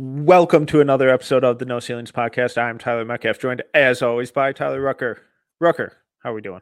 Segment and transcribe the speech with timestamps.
[0.00, 2.56] Welcome to another episode of the No Ceilings Podcast.
[2.56, 5.20] I'm Tyler Metcalf, joined as always by Tyler Rucker.
[5.58, 6.60] Rucker, how are we doing?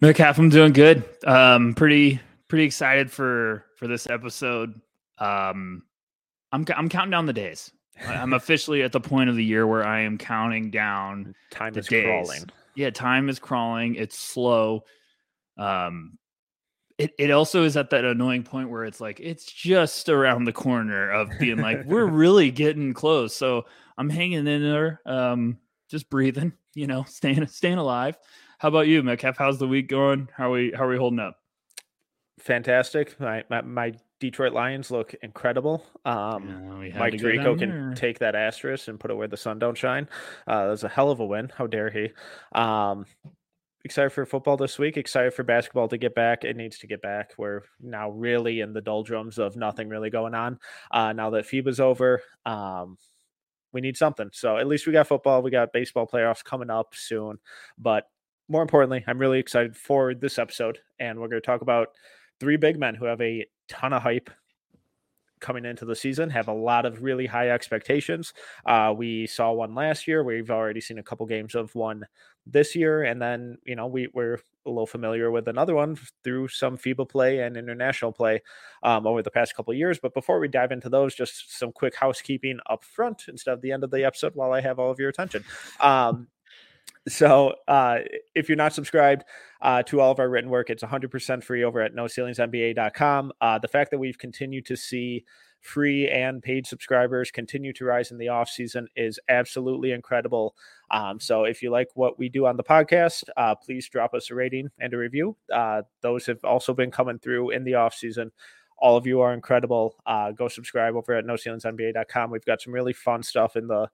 [0.00, 1.04] Metcalf, I'm doing good.
[1.24, 4.74] Um, pretty pretty excited for for this episode.
[5.18, 5.84] Um,
[6.50, 7.70] I'm I'm counting down the days.
[8.04, 11.32] I'm officially at the point of the year where I am counting down.
[11.52, 12.06] Time is days.
[12.06, 12.50] crawling.
[12.74, 13.94] Yeah, time is crawling.
[13.94, 14.82] It's slow.
[15.56, 16.18] Um,
[16.98, 20.52] it, it also is at that annoying point where it's like it's just around the
[20.52, 23.34] corner of being like we're really getting close.
[23.34, 23.66] So
[23.98, 25.58] I'm hanging in there, um,
[25.90, 28.16] just breathing, you know, staying staying alive.
[28.58, 29.36] How about you, Metcalf?
[29.36, 30.28] How's the week going?
[30.34, 31.38] How are we how are we holding up?
[32.40, 33.18] Fantastic.
[33.20, 35.84] My, my my Detroit Lions look incredible.
[36.06, 37.94] Um, Yeah, Mike to Draco can there.
[37.94, 40.08] take that asterisk and put it where the sun don't shine.
[40.46, 41.50] Uh, that's a hell of a win.
[41.54, 42.10] How dare he?
[42.52, 43.04] Um,
[43.86, 44.96] excited for football this week.
[44.98, 46.44] Excited for basketball to get back.
[46.44, 47.32] It needs to get back.
[47.38, 50.58] We're now really in the doldrums of nothing really going on.
[50.90, 52.98] Uh, now that FIBA's over, um,
[53.72, 54.28] we need something.
[54.32, 55.40] So at least we got football.
[55.40, 57.38] We got baseball playoffs coming up soon.
[57.78, 58.10] But
[58.48, 61.88] more importantly, I'm really excited for this episode, and we're going to talk about
[62.40, 64.30] three big men who have a ton of hype
[65.40, 68.32] coming into the season, have a lot of really high expectations.
[68.64, 70.24] Uh, we saw one last year.
[70.24, 72.06] We've already seen a couple games of one
[72.46, 76.48] this year, and then you know we we're a little familiar with another one through
[76.48, 78.42] some FIBA play and international play
[78.82, 79.98] um, over the past couple years.
[80.00, 83.72] But before we dive into those, just some quick housekeeping up front instead of the
[83.72, 85.44] end of the episode while I have all of your attention.
[85.80, 86.28] Um,
[87.08, 87.98] so uh,
[88.34, 89.24] if you're not subscribed
[89.62, 93.32] uh, to all of our written work, it's 100% free over at noceilingsnba.com.
[93.40, 95.24] Uh, the fact that we've continued to see
[95.60, 100.54] free and paid subscribers continue to rise in the off season is absolutely incredible.
[100.90, 104.30] Um, so if you like what we do on the podcast, uh, please drop us
[104.30, 105.36] a rating and a review.
[105.52, 108.30] Uh, those have also been coming through in the off season.
[108.78, 109.96] All of you are incredible.
[110.06, 112.30] Uh, go subscribe over at noceilingsnba.com.
[112.30, 113.88] We've got some really fun stuff in the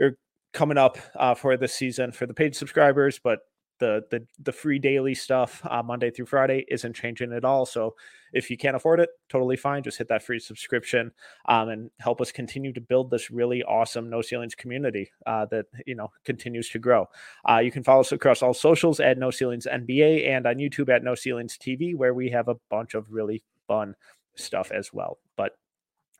[0.00, 0.16] or
[0.52, 3.40] coming up uh, for this season for the paid subscribers, but
[3.78, 7.64] the the the free daily stuff uh, Monday through Friday isn't changing at all.
[7.64, 7.94] So
[8.32, 9.82] if you can't afford it, totally fine.
[9.82, 11.12] Just hit that free subscription
[11.48, 15.66] um, and help us continue to build this really awesome No Ceilings community uh, that
[15.86, 17.06] you know continues to grow.
[17.48, 20.88] Uh, you can follow us across all socials at No Ceilings NBA and on YouTube
[20.88, 23.94] at No Ceilings TV, where we have a bunch of really fun
[24.36, 25.18] stuff as well.
[25.36, 25.52] But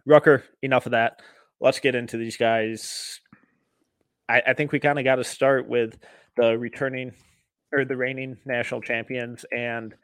[0.06, 1.20] Rucker, enough of that.
[1.60, 3.20] Let's get into these guys.
[4.28, 5.98] I, I think we kind of got to start with
[6.36, 7.12] the returning
[7.72, 9.94] or the reigning national champions and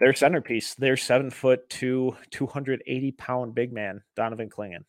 [0.00, 4.84] their centerpiece, their seven foot two, 280 pound big man, Donovan Clingan.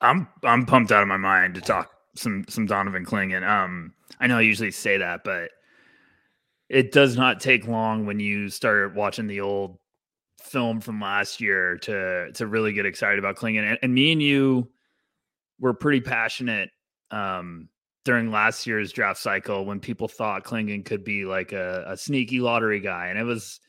[0.00, 3.46] I'm I'm pumped out of my mind to talk some some Donovan Clingan.
[3.46, 5.50] Um, I know I usually say that, but
[6.68, 9.78] it does not take long when you start watching the old
[10.40, 13.68] film from last year to to really get excited about Clingan.
[13.68, 14.70] And, and me and you
[15.58, 16.70] were pretty passionate
[17.10, 17.68] um,
[18.04, 22.40] during last year's draft cycle when people thought Clingan could be like a, a sneaky
[22.40, 23.60] lottery guy, and it was.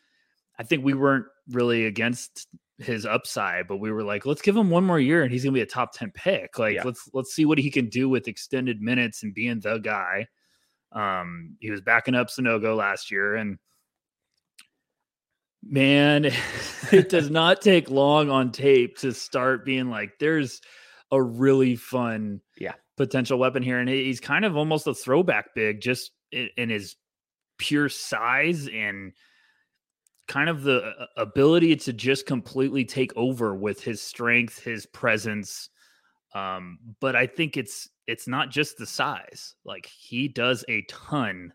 [0.58, 2.48] I think we weren't really against
[2.80, 5.54] his upside, but we were like, let's give him one more year and he's gonna
[5.54, 6.58] be a top 10 pick.
[6.60, 6.84] Like Yeah.
[6.84, 10.28] let's let's see what he can do with extended minutes and being the guy.
[10.92, 13.58] Um, he was backing up Sanogo last year, and
[15.64, 16.26] man,
[16.92, 20.62] it does not take long on tape to start being like, there's
[21.12, 22.74] a really fun Yeah.
[23.00, 23.80] Potential weapon here.
[23.80, 26.98] And he's kind of almost a throwback big just in, his
[27.58, 29.14] pure size and
[30.28, 35.70] kind of the uh, ability to just completely take over with his strength, his presence.
[36.36, 39.56] Um, but I think it's it's not just the size.
[39.64, 41.54] Like he does a ton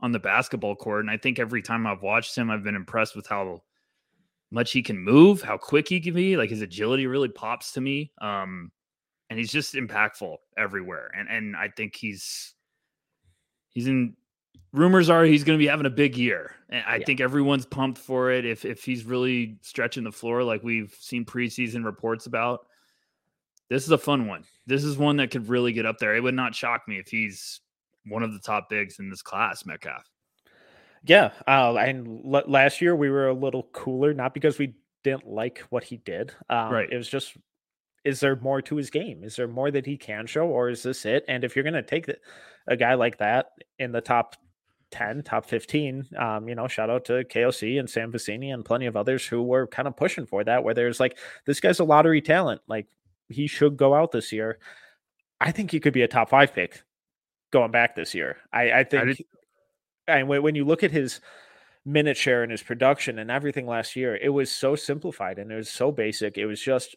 [0.00, 3.14] on the basketball court, and I think every time I've watched him, I've been impressed
[3.14, 3.62] with how
[4.50, 6.36] much he can move, how quick he can be.
[6.36, 8.10] Like his agility really pops to me.
[8.20, 8.72] Um,
[9.30, 11.10] and he's just impactful everywhere.
[11.16, 12.52] And and I think he's
[13.70, 14.14] he's in
[14.72, 16.54] rumors are he's going to be having a big year.
[16.68, 17.04] And I Yeah.
[17.06, 18.44] think everyone's pumped for it.
[18.44, 22.66] If if he's really stretching the floor like we've seen preseason reports about,
[23.68, 24.44] this is a fun one.
[24.66, 26.14] This is one that could really get up there.
[26.16, 27.60] It would not shock me if he's
[28.06, 30.04] one of the top bigs in this class, Metcalf.
[31.04, 35.26] Yeah, uh, and l- last year we were a little cooler, not because we didn't
[35.26, 36.32] like what he did.
[36.50, 36.88] Um, Right.
[36.90, 37.36] It was just,
[38.04, 39.22] is there more to his game?
[39.24, 41.24] Is there more that he can show, or is this it?
[41.28, 42.16] And if you're going to take the,
[42.66, 44.36] a guy like that in the top
[44.90, 48.86] 10, top 15, um, you know, shout out to KOC and Sam Vecenie and plenty
[48.86, 51.84] of others who were kind of pushing for that, where there's like, this guy's a
[51.84, 52.62] lottery talent.
[52.66, 52.86] Like,
[53.28, 54.58] he should go out this year.
[55.40, 56.82] I think he could be a top five pick
[57.50, 58.38] going back this year.
[58.52, 59.24] I, I think,
[60.06, 61.20] and when you look at his
[61.84, 65.56] minute share and his production and everything last year, it was so simplified and it
[65.56, 66.36] was so basic.
[66.36, 66.96] It was just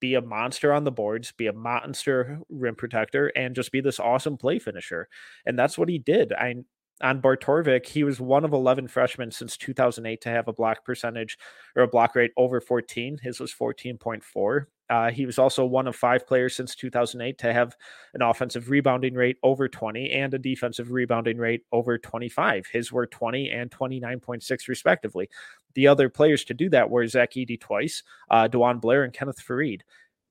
[0.00, 4.00] be a monster on the boards, be a monster rim protector, and just be this
[4.00, 5.08] awesome play finisher.
[5.46, 6.32] And that's what he did.
[6.32, 6.56] I
[7.02, 11.36] on Barttorvik, he was one of 11 freshmen since 2008 to have a block percentage
[11.74, 13.18] or a block rate over 14.
[13.20, 14.66] His was 14.4.
[14.88, 17.74] Uh, he was also one of five players since 2008 to have
[18.14, 22.66] an offensive rebounding rate over 20 and a defensive rebounding rate over 25.
[22.70, 25.30] His were 20 and 29.6, respectively.
[25.74, 29.42] The other players to do that were Zach Edey twice, uh, DeJuan Blair, and Kenneth
[29.44, 29.82] Faried.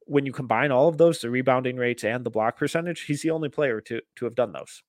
[0.05, 3.31] When you combine all of those, the rebounding rates and the block percentage, he's the
[3.31, 4.83] only player to, to have done those.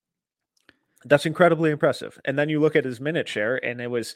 [1.04, 2.18] That's incredibly impressive.
[2.24, 4.14] And then you look at his minute share, and it was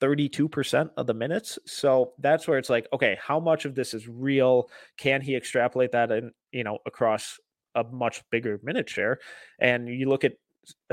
[0.00, 1.58] 32% of the minutes.
[1.66, 4.70] So that's where it's like, okay, how much of this is real?
[4.96, 7.38] Can he extrapolate that in, you know, across
[7.74, 9.18] a much bigger minute share?
[9.58, 10.32] And you look at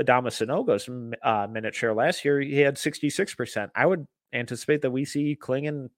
[0.00, 0.88] Adama Sanogo's
[1.22, 3.70] uh, minute share last year, he had 66%.
[3.74, 5.90] I would anticipate that we see Clingan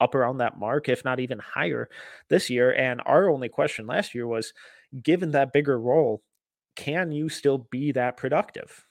[0.00, 1.88] up around that mark, if not even higher
[2.28, 2.72] this year.
[2.72, 4.52] And our only question last year was
[5.02, 6.22] given that bigger role,
[6.76, 8.86] can you still be that productive?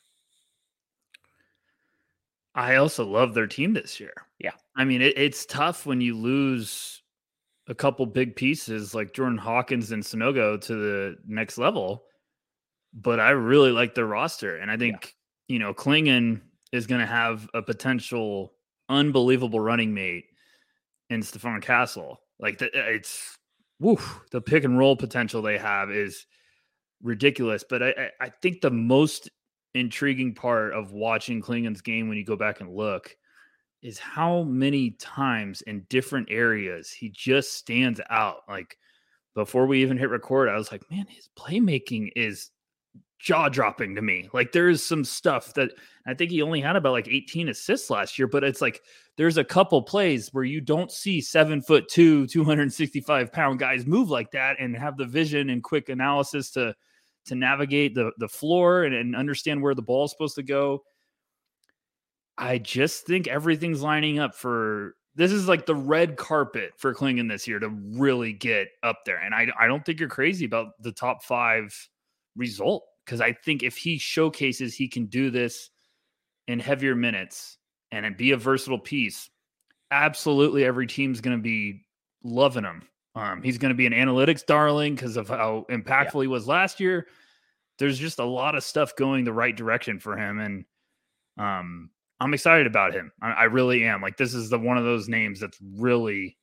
[2.56, 4.14] I also love their team this year.
[4.40, 4.52] Yeah.
[4.76, 7.02] I mean, it, it's tough when you lose
[7.68, 12.04] a couple big pieces like Jordan Hawkins and Sanogo to the next level.
[12.94, 14.58] But I really like their roster.
[14.58, 15.16] And I think,
[15.48, 16.42] you know, Klingon
[16.72, 18.54] is going to have a potential
[18.94, 20.26] unbelievable running mate
[21.10, 22.20] in Stephon Castle.
[22.40, 23.38] Like, the, uh, it's,
[23.80, 26.26] woof, the pick and roll potential they have is
[27.02, 27.64] ridiculous.
[27.68, 29.30] But I, I think the most
[29.74, 33.16] intriguing part of watching Clingan's game when you go back and look
[33.82, 38.38] is how many times in different areas he just stands out.
[38.48, 38.78] Like
[39.36, 42.50] before we even hit record, I was like, man, his playmaking is
[43.24, 44.30] jaw dropping to me.
[44.34, 45.72] Like there is some stuff that
[46.06, 48.82] I think he only had about like 18 assists last year, but it's like
[49.16, 54.10] there's a couple plays where you don't see seven foot two, 265 pound guys move
[54.10, 56.76] like that and have the vision and quick analysis to
[57.26, 60.84] to navigate the the floor and, and understand where the ball is supposed to go.
[62.38, 67.30] I just think everything's lining up for this is like the red carpet for Clingan
[67.30, 69.20] this year to really get up there.
[69.20, 71.74] And I, I don't think you're crazy about the top five
[72.36, 75.70] result because I think if he showcases he can do this
[76.48, 77.58] in heavier minutes
[77.92, 79.30] and be a versatile piece,
[79.92, 81.86] absolutely every team's going to be
[82.24, 82.84] loving him.
[83.16, 86.22] Um, he's going to be an analytics darling because of how impactful yeah.
[86.22, 87.08] he was last year.
[87.78, 90.66] There's just a lot of stuff going the right direction for him, and
[91.38, 91.90] um,
[92.20, 93.12] I'm excited about him.
[93.22, 94.02] I, I, really am.
[94.02, 96.38] Like this is the one of those names that's really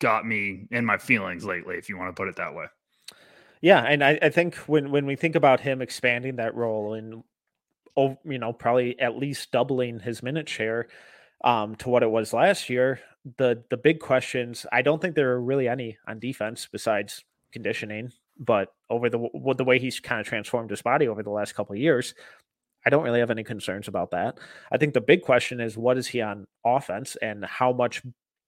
[0.00, 2.66] got me in my feelings lately, if you want to put it that way.
[3.60, 7.22] Yeah, and I, I think when when we think about him expanding that role and
[7.96, 10.88] oh, you know, probably at least doubling his minute share
[11.44, 13.00] um, to what it was last year,
[13.36, 14.66] the the big questions.
[14.72, 19.64] I don't think there are really any on defense besides conditioning, but over the the
[19.64, 22.14] way he's kind of transformed his body over the last couple of years,
[22.86, 24.38] I don't really have any concerns about that.
[24.72, 28.02] I think the big question is what is he on offense and how much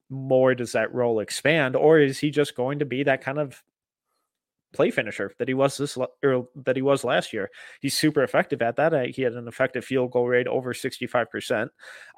[0.08, 3.62] more does that role expand, or is he just going to be that kind of
[4.72, 7.50] play finisher that he was this or that he was last year.
[7.80, 9.10] He's super effective at that.
[9.14, 11.68] He had an effective field goal rate over 65%.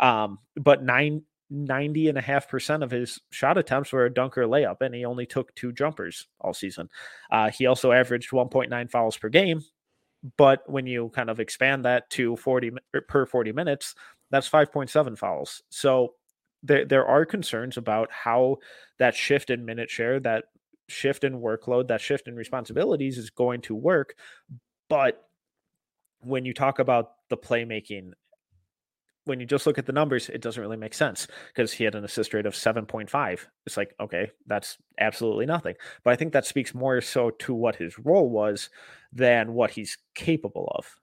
[0.00, 4.44] Um, but nine 90 and a half percent of his shot attempts were a dunker
[4.44, 6.88] layup, and he only took two jumpers all season.
[7.30, 9.62] Uh, he also averaged 1.9 fouls per game.
[10.38, 12.72] But when you kind of expand that to 40
[13.08, 13.94] per 40 minutes,
[14.30, 15.62] that's 5.7 fouls.
[15.68, 16.14] So
[16.62, 18.56] there, there are concerns about how
[18.98, 20.46] that shift in minute share, that
[20.88, 24.14] shift in workload, that shift in responsibilities is going to work.
[24.88, 25.28] But
[26.20, 28.12] when you talk about the playmaking,
[29.24, 31.94] when you just look at the numbers, it doesn't really make sense because he had
[31.94, 33.40] an assist rate of 7.5.
[33.66, 35.74] It's like, okay, that's absolutely nothing.
[36.02, 38.68] But I think that speaks more so to what his role was
[39.12, 41.00] than what he's capable of.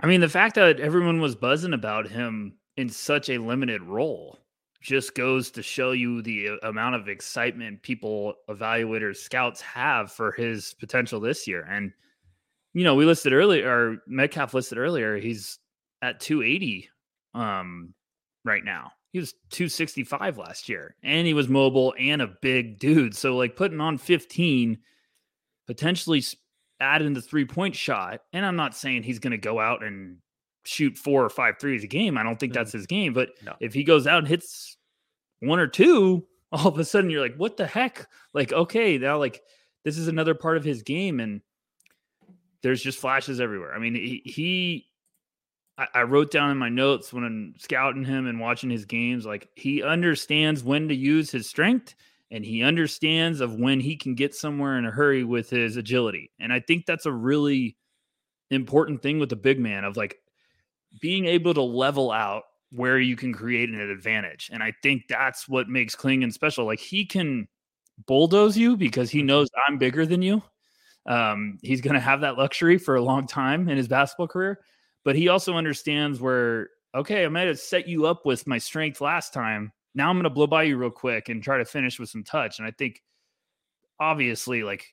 [0.00, 4.38] I mean, the fact that everyone was buzzing about him in such a limited role
[4.82, 10.32] just goes to show you the uh, amount of excitement people, evaluators, scouts have for
[10.32, 11.62] his potential this year.
[11.62, 11.92] And,
[12.74, 15.58] you know, we listed earlier, or Metcalf listed earlier, he's
[16.02, 16.90] at 280
[17.34, 17.94] um,
[18.44, 18.92] right now.
[19.12, 23.14] He was 265 last year, and he was mobile and a big dude.
[23.14, 24.78] So, like, putting on 15,
[25.66, 26.24] potentially
[26.80, 28.20] add in the three point shot.
[28.32, 30.16] And I'm not saying he's going to go out and
[30.64, 32.16] shoot four or five threes a game.
[32.16, 32.78] I don't think that's mm-hmm.
[32.78, 33.12] his game.
[33.12, 33.54] But no.
[33.60, 34.76] if he goes out and hits
[35.40, 38.08] one or two, all of a sudden you're like, what the heck?
[38.34, 39.42] Like, okay, now like
[39.84, 41.40] this is another part of his game, and
[42.62, 43.74] there's just flashes everywhere.
[43.74, 44.86] I mean, he, he
[45.78, 49.26] I, I wrote down in my notes when I'm scouting him and watching his games,
[49.26, 51.94] like he understands when to use his strength
[52.30, 56.30] and he understands of when he can get somewhere in a hurry with his agility.
[56.38, 57.76] And I think that's a really
[58.50, 60.16] important thing with the big man of like
[61.00, 64.50] being able to level out where you can create an advantage.
[64.52, 66.64] And I think that's what makes Clingan special.
[66.64, 67.46] Like he can
[68.06, 69.26] bulldoze you because he mm-hmm.
[69.26, 70.42] knows I'm bigger than you.
[71.06, 74.60] Um, he's going to have that luxury for a long time in his basketball career,
[75.04, 79.00] but he also understands where, okay, I might have set you up with my strength
[79.00, 79.72] last time.
[79.94, 82.22] Now I'm going to blow by you real quick and try to finish with some
[82.22, 82.58] touch.
[82.58, 83.02] And I think
[83.98, 84.86] obviously, like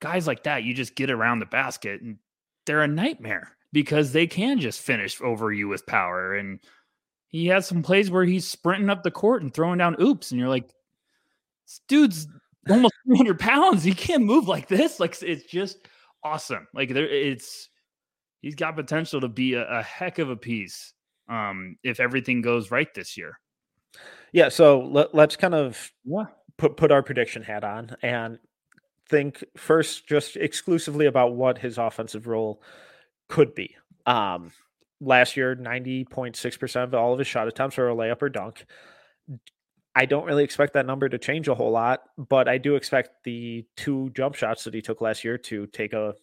[0.00, 2.18] guys like that, you just get around the basket and
[2.66, 6.36] they're a nightmare because they can just finish over you with power.
[6.36, 6.60] And
[7.28, 10.38] he has some plays where he's sprinting up the court and throwing down oops, and
[10.38, 10.70] you're like,
[11.88, 12.28] dude's
[12.70, 13.82] almost 300 pounds.
[13.82, 15.00] He can't move like this.
[15.00, 15.88] Like it's just
[16.22, 16.68] awesome.
[16.72, 17.68] Like there, it's
[18.40, 20.94] he's got potential to be a, a heck of a piece
[21.28, 23.40] um, if everything goes right this year.
[24.32, 24.48] Yeah.
[24.48, 26.26] So let, us kind of yeah.
[26.56, 28.38] put put our prediction hat on and
[29.08, 32.62] think first just exclusively about what his offensive role
[33.28, 33.76] could be.
[34.06, 34.52] Um,
[35.00, 38.64] last year, 90.6% of all of his shot attempts were a layup or dunk.
[39.96, 43.24] I don't really expect that number to change a whole lot, but I do expect
[43.24, 46.14] the two jump shots that he took last year to take a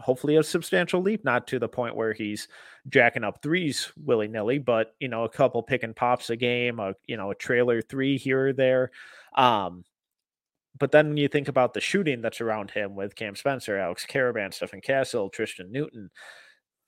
[0.00, 2.48] hopefully a substantial leap, not to the point where he's
[2.88, 6.80] jacking up threes willy nilly, but you know, a couple pick and pops a game,
[6.80, 8.90] a you know, a trailer three here or there.
[9.36, 9.84] Um,
[10.78, 14.06] but then when you think about the shooting that's around him with Cam Spencer, Alex
[14.06, 16.10] Karaban, Stephon Castle, Tristan Newton,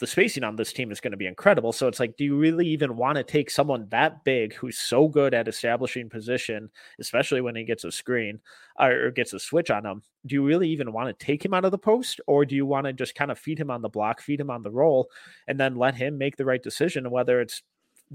[0.02, 1.72] the spacing on this team is going to be incredible.
[1.72, 5.06] So it's like, do you really even want to take someone that big who's so
[5.06, 8.40] good at establishing position, especially when he gets a screen
[8.80, 10.02] uh, or gets a switch on him?
[10.26, 12.66] Do you really even want to take him out of the post, or do you
[12.66, 15.08] want to just kind of feed him on the block, feed him on the roll,
[15.46, 17.62] and then let him make the right decision, whether it's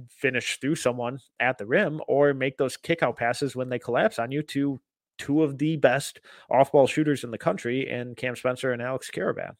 [0.10, 4.20] finish through someone at the rim or make those kick out passes when they collapse
[4.20, 4.80] on you to
[5.18, 6.20] two of the best
[6.50, 9.56] off ball shooters in the country and Cam Spencer and Alex Karaban?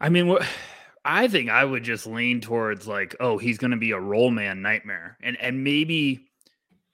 [0.00, 0.46] I mean, what
[1.04, 4.30] I think I would just lean towards like, oh, he's going to be a roll
[4.30, 6.28] man nightmare, and and maybe,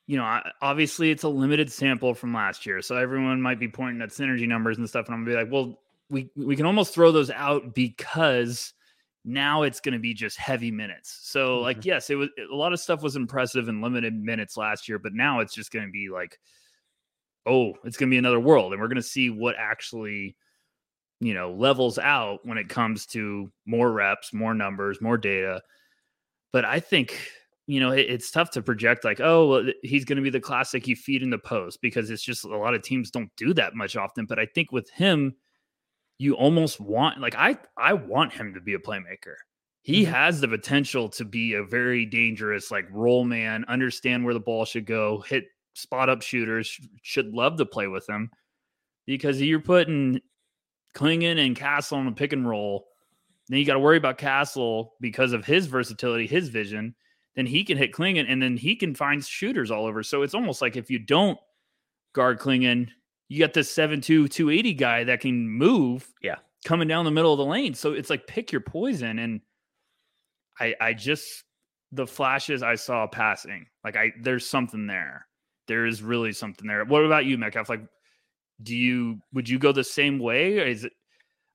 [0.07, 4.01] you know, obviously it's a limited sample from last year, so everyone might be pointing
[4.03, 5.79] at synergy numbers and stuff, and I'm gonna be like, well,
[6.11, 8.73] we we can almost throw those out because
[9.25, 11.19] now it's going to be just heavy minutes.
[11.23, 11.65] So mm-hmm.
[11.65, 14.99] like, yes, it was a lot of stuff was impressive in limited minutes last year,
[14.99, 16.39] but now it's just going to be like,
[17.49, 20.37] oh, it's going to be another world, and we're going to see what actually
[21.21, 25.61] you know, levels out when it comes to more reps, more numbers, more data.
[26.53, 27.19] But I think,
[27.67, 30.41] you know, it, it's tough to project like, oh, well, he's going to be the
[30.41, 33.53] classic you feed in the post because it's just a lot of teams don't do
[33.55, 34.27] that much often.
[34.27, 35.35] But I think with him,
[36.19, 39.35] you almost want like I I want him to be a playmaker.
[39.83, 40.13] He mm-hmm.
[40.13, 44.65] has the potential to be a very dangerous like roll man, understand where the ball
[44.65, 45.45] should go, hit
[45.79, 48.31] spot up shooters, should love to play with him
[49.07, 50.21] because you're putting
[50.95, 52.89] Clingan and Castle on a pick and roll.
[53.49, 56.95] Then you got to worry about Castle because of his versatility, his vision.
[57.35, 60.03] Then he can hit Clingan and then he can find shooters all over.
[60.03, 61.39] So it's almost like if you don't
[62.13, 62.89] guard Clingan,
[63.29, 66.13] you got this 7'2, 280 guy that can move.
[66.23, 66.37] Yeah.
[66.65, 67.75] Coming down the middle of the lane.
[67.75, 69.19] So it's like pick your poison.
[69.21, 69.41] And
[70.59, 71.45] I I just
[71.93, 75.28] the flashes I saw passing, like I there's something there.
[75.69, 76.85] There is really something there.
[76.85, 77.69] What about you, Metcalf?
[77.69, 77.83] Like
[78.63, 80.59] do you would you go the same way?
[80.59, 80.93] Or is it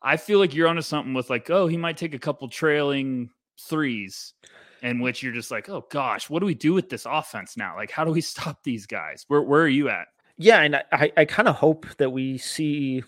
[0.02, 3.30] I feel like you're onto something with like, oh, he might take a couple trailing
[3.58, 4.34] threes,
[4.82, 7.76] in which you're just like, oh gosh, what do we do with this offense now?
[7.76, 9.26] Like, how do we stop these guys?
[9.28, 10.08] Where where are you at?
[10.38, 13.04] Yeah, and I, I kind of hope that we see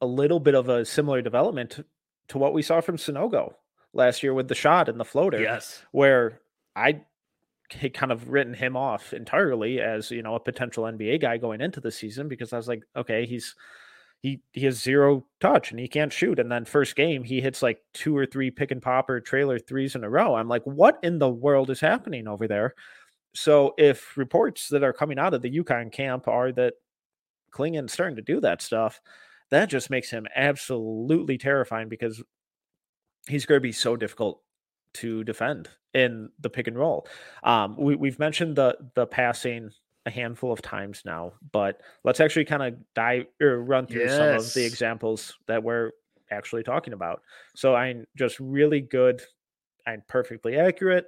[0.00, 1.84] a little bit of a similar development
[2.28, 3.52] to what we saw from Sanogo
[3.92, 5.40] last year with the shot and the floater.
[5.40, 5.84] Yes.
[5.92, 6.40] Where
[6.74, 7.02] I
[7.94, 11.80] kind of written him off entirely as you know a potential NBA guy going into
[11.80, 13.54] the season because I was like, okay, he's
[14.20, 16.38] he he has zero touch and he can't shoot.
[16.38, 19.94] And then first game he hits like two or three pick and popper trailer threes
[19.94, 20.34] in a row.
[20.34, 22.74] I'm like, what in the world is happening over there?
[23.34, 26.74] So if reports that are coming out of the UConn camp are that
[27.50, 29.00] Clingan's starting to do that stuff,
[29.50, 32.22] that just makes him absolutely terrifying because
[33.28, 34.40] he's going to be so difficult
[34.94, 37.06] to defend in the pick and roll.
[37.42, 39.70] Um, we, we've mentioned the the passing
[40.06, 44.16] a handful of times now, but let's actually kind of dive or run through yes.
[44.16, 45.92] some of the examples that we're
[46.30, 47.22] actually talking about.
[47.54, 49.22] So I'm just really good
[49.86, 51.06] and perfectly accurate.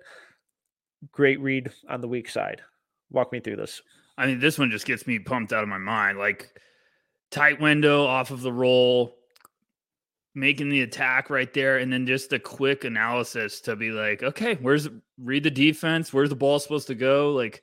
[1.11, 2.63] Great read on the weak side.
[3.11, 3.83] Walk me through this.
[4.17, 6.19] I mean, this one just gets me pumped out of my mind.
[6.19, 6.61] Like
[7.31, 9.17] tight window off of the roll,
[10.35, 14.55] making the attack right there, and then just a quick analysis to be like, okay,
[14.57, 14.89] where's
[15.19, 16.13] read the defense?
[16.13, 17.33] Where's the ball supposed to go?
[17.33, 17.63] Like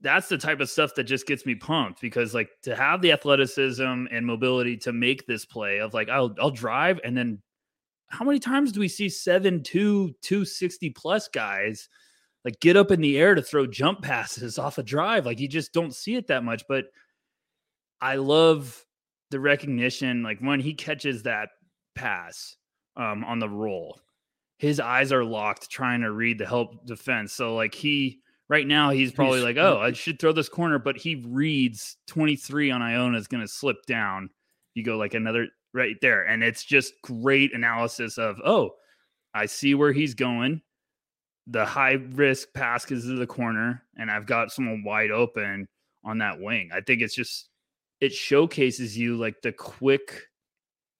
[0.00, 3.12] that's the type of stuff that just gets me pumped because like to have the
[3.12, 7.42] athleticism and mobility to make this play of like I'll I'll drive and then
[8.08, 11.88] how many times do we see seven two two sixty plus guys
[12.44, 15.48] like get up in the air to throw jump passes off a drive like you
[15.48, 16.86] just don't see it that much but
[18.00, 18.84] I love
[19.30, 21.50] the recognition like when he catches that
[21.94, 22.56] pass
[22.96, 24.00] um, on the roll
[24.58, 28.90] his eyes are locked trying to read the help defense so like he right now
[28.90, 32.82] he's probably he's, like, oh, I should throw this corner, but he reads 23 on
[32.82, 34.30] Iona is going to slip down.
[34.74, 36.24] You go like another right there.
[36.24, 38.70] And it's just great analysis of, oh,
[39.34, 40.62] I see where he's going.
[41.46, 45.66] The high risk pass is to the corner, and I've got someone wide open
[46.04, 46.70] on that wing.
[46.74, 47.48] I think it's just,
[48.00, 50.22] it showcases you like the quick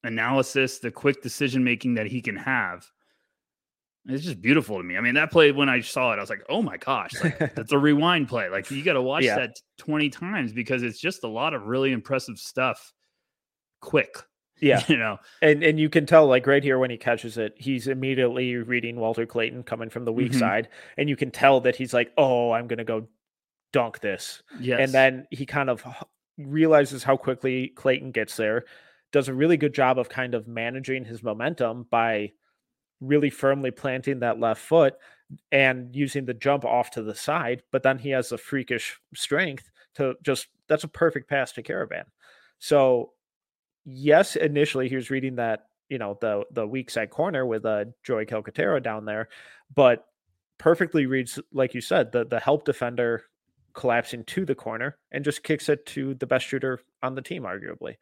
[0.05, 2.87] analysis, the quick decision making that he can have
[4.09, 4.97] it's just beautiful to me.
[4.97, 7.39] I mean, that play when I saw it, I was like, "Oh my gosh, like,
[7.55, 9.37] that's a rewind play!" Like you got to watch yeah.
[9.37, 12.93] that twenty times because it's just a lot of really impressive stuff.
[13.81, 14.17] Quick,
[14.63, 17.55] yeah, you know, and and you can tell like right here when he catches it,
[17.57, 20.41] he's immediately reading Walter Clayton coming from the weak mm-hmm.
[20.41, 23.07] side, and you can tell that he's like, "Oh, I'm gonna go
[23.73, 24.81] dunk this," yes.
[24.81, 25.85] and then he kind of
[26.39, 28.65] realizes how quickly Clayton gets there,
[29.13, 32.33] does a really good job of kind of managing his momentum by
[33.01, 34.95] really firmly planting that left foot
[35.53, 39.71] and using the jump off to the side, but then he has a freakish strength
[39.95, 42.05] to just that's a perfect pass to Karaban.
[42.59, 43.13] So
[43.85, 47.87] yes, initially he was reading that, you know, the the weak side corner with uh
[48.05, 49.29] Joey Calcaterra down there,
[49.75, 50.07] but
[50.59, 53.25] perfectly reads, like you said, the the help defender
[53.75, 57.43] collapsing to the corner and just kicks it to the best shooter on the team,
[57.43, 57.97] arguably.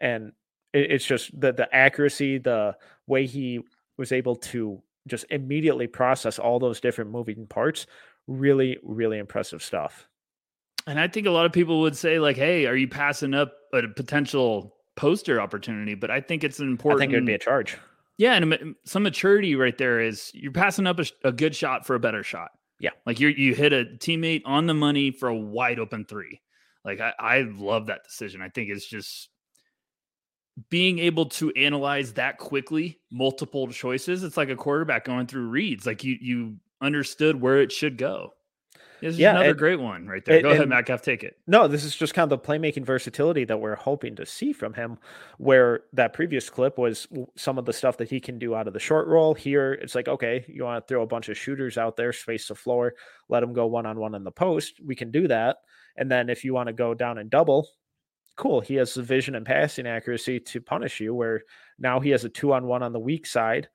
[0.00, 0.32] And
[0.74, 3.60] it's just the the accuracy, the way he
[3.96, 7.86] was able to just immediately process all those different moving parts.
[8.26, 10.08] Really, really impressive stuff.
[10.86, 13.54] And I think a lot of people would say, like, hey, are you passing up
[13.72, 15.94] a potential poster opportunity?
[15.94, 17.00] But I think it's an important.
[17.00, 17.76] I think it would be a charge.
[18.18, 18.34] Yeah.
[18.34, 22.00] And some maturity right there is you're passing up a, a good shot for a
[22.00, 22.50] better shot.
[22.78, 22.90] Yeah.
[23.04, 26.40] Like you you hit a teammate on the money for a wide open three.
[26.84, 28.42] Like I, I love that decision.
[28.42, 29.28] I think it's just
[30.70, 35.86] being able to analyze that quickly, multiple choices, it's like a quarterback going through reads.
[35.86, 38.32] Like you you understood where it should go.
[39.06, 40.42] This is yeah, another and, great one right there.
[40.42, 41.38] Go and, ahead, Metcalf, take it.
[41.46, 44.74] No, this is just kind of the playmaking versatility that we're hoping to see from
[44.74, 44.98] him.
[45.38, 48.72] Where that previous clip was some of the stuff that he can do out of
[48.72, 49.32] the short roll.
[49.32, 52.48] Here, it's like, okay, you want to throw a bunch of shooters out there, space
[52.48, 52.94] the floor,
[53.28, 54.80] let them go one on one in the post.
[54.84, 55.58] We can do that.
[55.96, 57.68] And then if you want to go down and double,
[58.34, 58.60] cool.
[58.60, 61.42] He has the vision and passing accuracy to punish you, where
[61.78, 63.68] now he has a two on one on the weak side.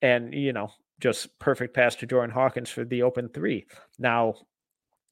[0.00, 3.66] And, you know, just perfect pass to Jordan Hawkins for the open three.
[3.98, 4.34] Now,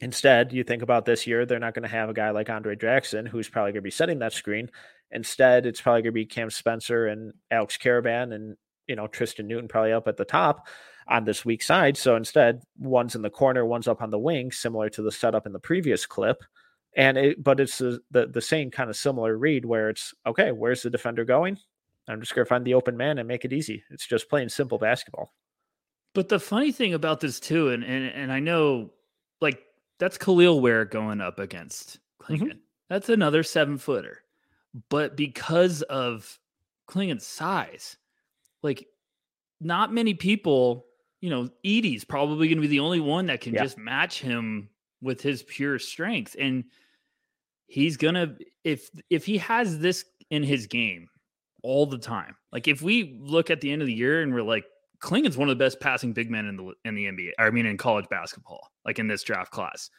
[0.00, 2.76] instead, you think about this year, they're not going to have a guy like Andre
[2.76, 4.70] Jackson, who's probably going to be setting that screen.
[5.10, 9.46] Instead, it's probably going to be Cam Spencer and Alex Karaban and, you know, Tristan
[9.46, 10.66] Newton probably up at the top
[11.06, 11.96] on this weak side.
[11.96, 15.46] So instead, one's in the corner, one's up on the wing, similar to the setup
[15.46, 16.42] in the previous clip
[16.96, 20.52] and it but it's the, the, the same kind of similar read where it's okay
[20.52, 21.58] where's the defender going
[22.08, 24.48] i'm just going to find the open man and make it easy it's just plain
[24.48, 25.32] simple basketball
[26.14, 28.90] but the funny thing about this too and and, and i know
[29.40, 29.62] like
[29.98, 32.58] that's Kel'el Ware going up against clingan mm-hmm.
[32.88, 34.18] that's another seven footer
[34.88, 36.38] but because of
[36.88, 37.96] Clingan's size
[38.62, 38.86] like
[39.60, 40.86] not many people
[41.20, 43.62] you know edey's probably going to be the only one that can yeah.
[43.62, 44.68] just match him
[45.00, 46.64] with his pure strength and
[47.66, 51.08] he's gonna if if he has this in his game
[51.62, 52.36] all the time.
[52.52, 54.64] Like if we look at the end of the year and we're like,
[55.04, 57.32] Clingan's one of the best passing big men in the in the NBA.
[57.38, 59.90] I mean, in college basketball, like in this draft class.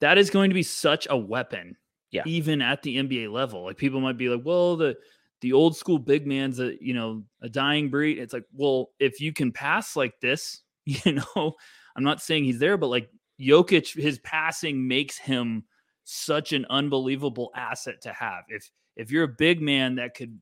[0.00, 1.76] That is going to be such a weapon
[2.10, 2.22] Yeah.
[2.26, 3.64] Even at the NBA level.
[3.64, 4.96] Like people might be like, well, the
[5.40, 8.18] the old school big man's a you know a dying breed.
[8.18, 11.54] It's like, well, if you can pass like this, you know,
[11.96, 13.08] I'm not saying he's there, but like
[13.40, 15.64] Jokic, his passing makes him
[16.04, 18.44] such an unbelievable asset to have.
[18.48, 20.38] If if you're a big man that could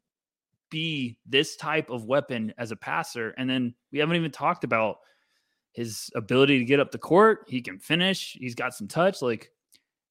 [0.70, 4.98] be this type of weapon as a passer, and then we haven't even talked about
[5.72, 7.44] his ability to get up the court.
[7.48, 8.36] He can finish.
[8.40, 9.22] He's got some touch.
[9.22, 9.50] Like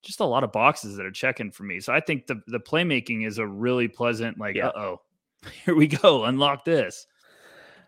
[0.04, 1.80] just a lot of boxes that are checking for me.
[1.80, 4.38] So I think the the playmaking is a really pleasant.
[4.40, 4.68] Like, Yeah.
[4.68, 5.02] uh oh,
[5.66, 6.24] here we go.
[6.26, 7.08] Unlock this.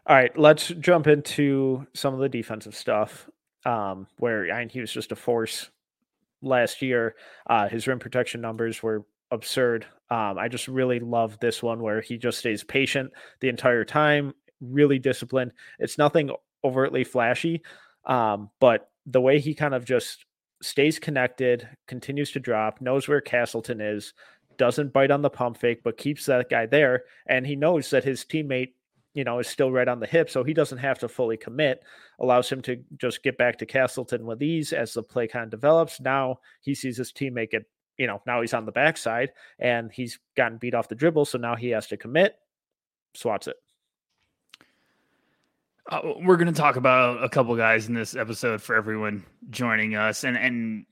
[0.08, 3.29] All right, let's jump into some of the defensive stuff.
[3.65, 5.69] Um, where I mean, he was just a force
[6.41, 7.15] last year.
[7.47, 9.86] Uh, his rim protection numbers were absurd.
[10.11, 14.33] Um, I just really love this one where he just stays patient the entire time,
[14.61, 15.51] really disciplined.
[15.77, 16.31] It's nothing
[16.63, 17.61] overtly flashy,
[18.05, 20.25] um, but the way he kind of just
[20.61, 24.13] stays connected, continues to drop, knows where Castleton is,
[24.57, 28.03] doesn't bite on the pump fake, but keeps that guy there, and he knows that
[28.03, 28.73] his teammate
[29.13, 31.83] you know, is still right on the hip, so he doesn't have to fully commit.
[32.19, 35.49] Allows him to just get back to Castleton with ease as the play kind of
[35.49, 35.99] develops.
[35.99, 37.65] Now he sees his teammate get,
[37.99, 41.38] you know, now he's on the backside and he's gotten beat off the dribble, so
[41.38, 42.35] now he has to commit.
[43.13, 43.57] Swats it.
[45.91, 49.95] Uh, we're going to talk about a couple guys in this episode for everyone joining
[49.95, 50.85] us, and and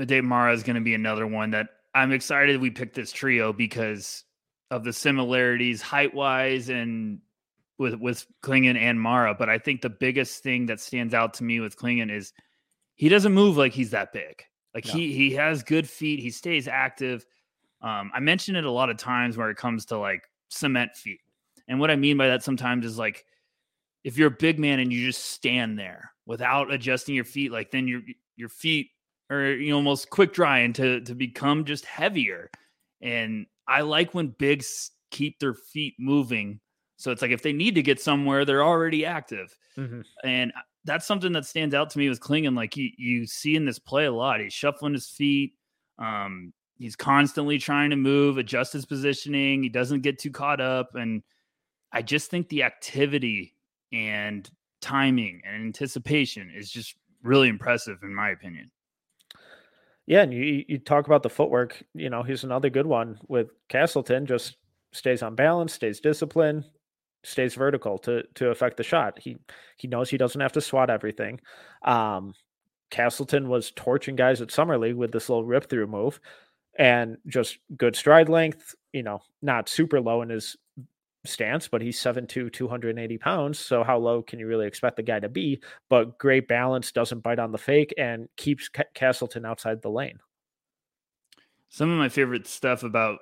[0.00, 3.52] Aday Mara is going to be another one that I'm excited we picked this trio
[3.52, 4.24] because
[4.70, 7.20] of the similarities height wise and
[7.78, 9.34] with with Clingan and Mara.
[9.38, 12.32] But I think the biggest thing that stands out to me with Clingan is
[12.96, 14.44] he doesn't move like he's that big.
[14.74, 14.92] Like No.
[14.92, 16.20] he he has good feet.
[16.20, 17.24] He stays active.
[17.80, 21.20] Um, I mention it a lot of times where it comes to like cement feet,
[21.68, 23.24] and what I mean by that sometimes is like
[24.04, 27.70] if you're a big man and you just stand there without adjusting your feet, like
[27.70, 28.00] then your
[28.36, 28.90] your feet
[29.30, 32.50] are you know, almost quick drying to to become just heavier.
[33.00, 36.60] And I like when bigs keep their feet moving.
[36.96, 39.56] So it's like if they need to get somewhere, they're already active.
[39.76, 40.04] Mhm.
[40.24, 40.52] And
[40.84, 42.56] that's something that stands out to me with Clingan.
[42.56, 44.40] Like you, you see in this play a lot.
[44.40, 45.54] He's shuffling his feet.
[45.98, 49.62] Um, he's constantly trying to move, adjust his positioning.
[49.62, 50.94] He doesn't get too caught up.
[50.94, 51.22] And
[51.92, 53.54] I just think the activity
[53.92, 54.48] and
[54.80, 58.70] timing and anticipation is just really impressive, in my opinion.
[60.06, 61.82] Yeah, and you you talk about the footwork.
[61.94, 64.26] You know, he's another good one with Castleton.
[64.26, 64.56] Just
[64.92, 66.64] stays on balance, stays disciplined,
[67.24, 69.18] stays vertical to to affect the shot.
[69.18, 69.38] He
[69.76, 71.40] he knows he doesn't have to swat everything.
[71.82, 72.34] Um,
[72.90, 76.20] Castleton was torching guys at summer league with this little rip through move,
[76.78, 78.74] and just good stride length.
[78.92, 80.56] You know, not super low in his
[81.24, 83.58] stance, but he's 7'2", 280 pounds.
[83.58, 85.62] So how low can you really expect the guy to be?
[85.88, 90.18] But great balance, doesn't bite on the fake, and keeps Ca- Castleton outside the lane.
[91.68, 93.20] Some of my favorite stuff about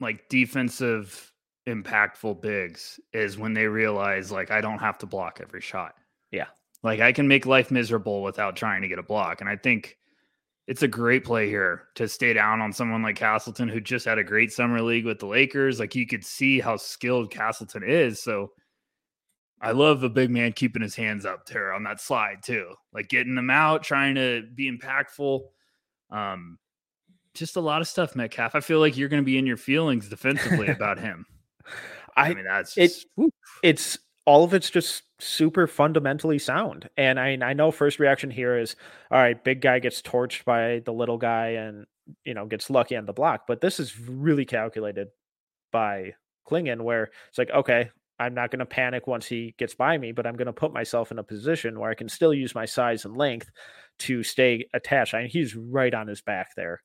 [0.00, 1.32] like defensive
[1.68, 5.94] impactful bigs is when they realize like I don't have to block every shot.
[6.30, 6.46] Yeah.
[6.82, 9.40] Like I can make life miserable without trying to get a block.
[9.40, 9.98] And I think
[10.66, 14.18] it's a great play here to stay down on someone like Castleton who just had
[14.18, 15.78] a great summer league with the Lakers.
[15.78, 18.22] Like you could see how skilled Castleton is.
[18.22, 18.52] So
[19.60, 22.74] I love the big man keeping his hands up there on that slide too.
[22.92, 25.40] Like getting them out, trying to be impactful.
[26.10, 26.58] Um
[27.34, 28.54] just a lot of stuff, Metcalf.
[28.54, 31.24] I feel like you're going to be in your feelings defensively about him.
[32.16, 33.30] I, I mean, that's it- just, whew.
[33.62, 36.88] it's all of it's just super fundamentally sound.
[36.96, 38.76] And I I know first reaction here is
[39.10, 41.86] all right, big guy gets torched by the little guy and
[42.24, 45.08] you know gets lucky on the block, but this is really calculated
[45.72, 46.14] by
[46.48, 50.12] Clingan where it's like, okay, I'm not going to panic once he gets by me,
[50.12, 52.64] but I'm going to put myself in a position where I can still use my
[52.64, 53.50] size and length
[54.00, 55.14] to stay attached.
[55.14, 56.82] I mean, he's right on his back there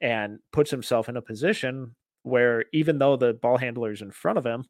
[0.00, 4.38] and puts himself in a position where even though the ball handler is in front
[4.38, 4.64] of him,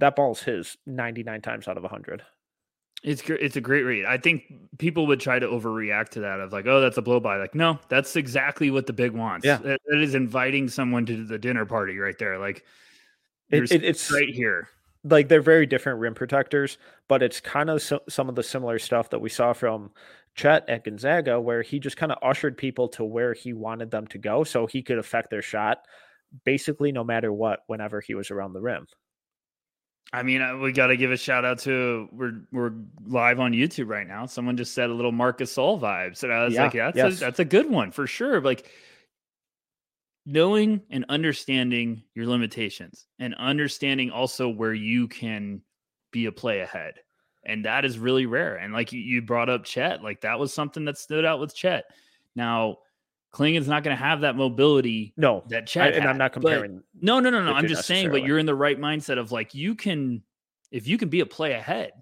[0.00, 2.22] that ball's his 99 times out of 100.
[3.04, 4.04] it's it's a great read.
[4.04, 4.44] I think
[4.78, 7.36] people would try to overreact to that of like, oh, that's a blow by.
[7.36, 9.44] Like, no, that's exactly what the big wants.
[9.46, 9.56] Yeah.
[9.58, 12.38] That- that is inviting someone to the dinner party right there.
[12.38, 12.64] Like,
[13.50, 14.68] It- it- it's right here.
[15.04, 18.78] like they're very different rim protectors, but it's kind of so, some of the similar
[18.78, 19.90] stuff that we saw from
[20.36, 24.06] Chet at Gonzaga, where he just kind of ushered people to where he wanted them
[24.08, 25.84] to go so he could affect their shot
[26.44, 28.86] basically no matter what, whenever he was around the rim.
[30.12, 32.72] I mean, we got to give a shout out to we're we're
[33.06, 34.26] live on YouTube right now.
[34.26, 37.16] Someone just said a little Marc Gasol vibes, and I was Yeah, like, that's yes.
[37.16, 38.40] a, that's a good one for sure.
[38.40, 38.68] Like
[40.26, 45.62] knowing and understanding your limitations, and understanding also where you can
[46.10, 46.94] be a play ahead,
[47.46, 48.56] and that is really rare.
[48.56, 51.54] And like you, you brought up Chet, like that was something that stood out with
[51.54, 51.84] Chet.
[52.36, 52.78] Now,
[53.32, 55.14] Clingan's not going to have that mobility.
[55.16, 56.18] No, that I, Chet and I'm had.
[56.18, 56.82] not But- comparing.
[57.00, 57.52] no, no, no, no.
[57.52, 60.22] I'm just saying, but you're in the right mindset of like you can,
[60.70, 61.92] if you can be a play ahead,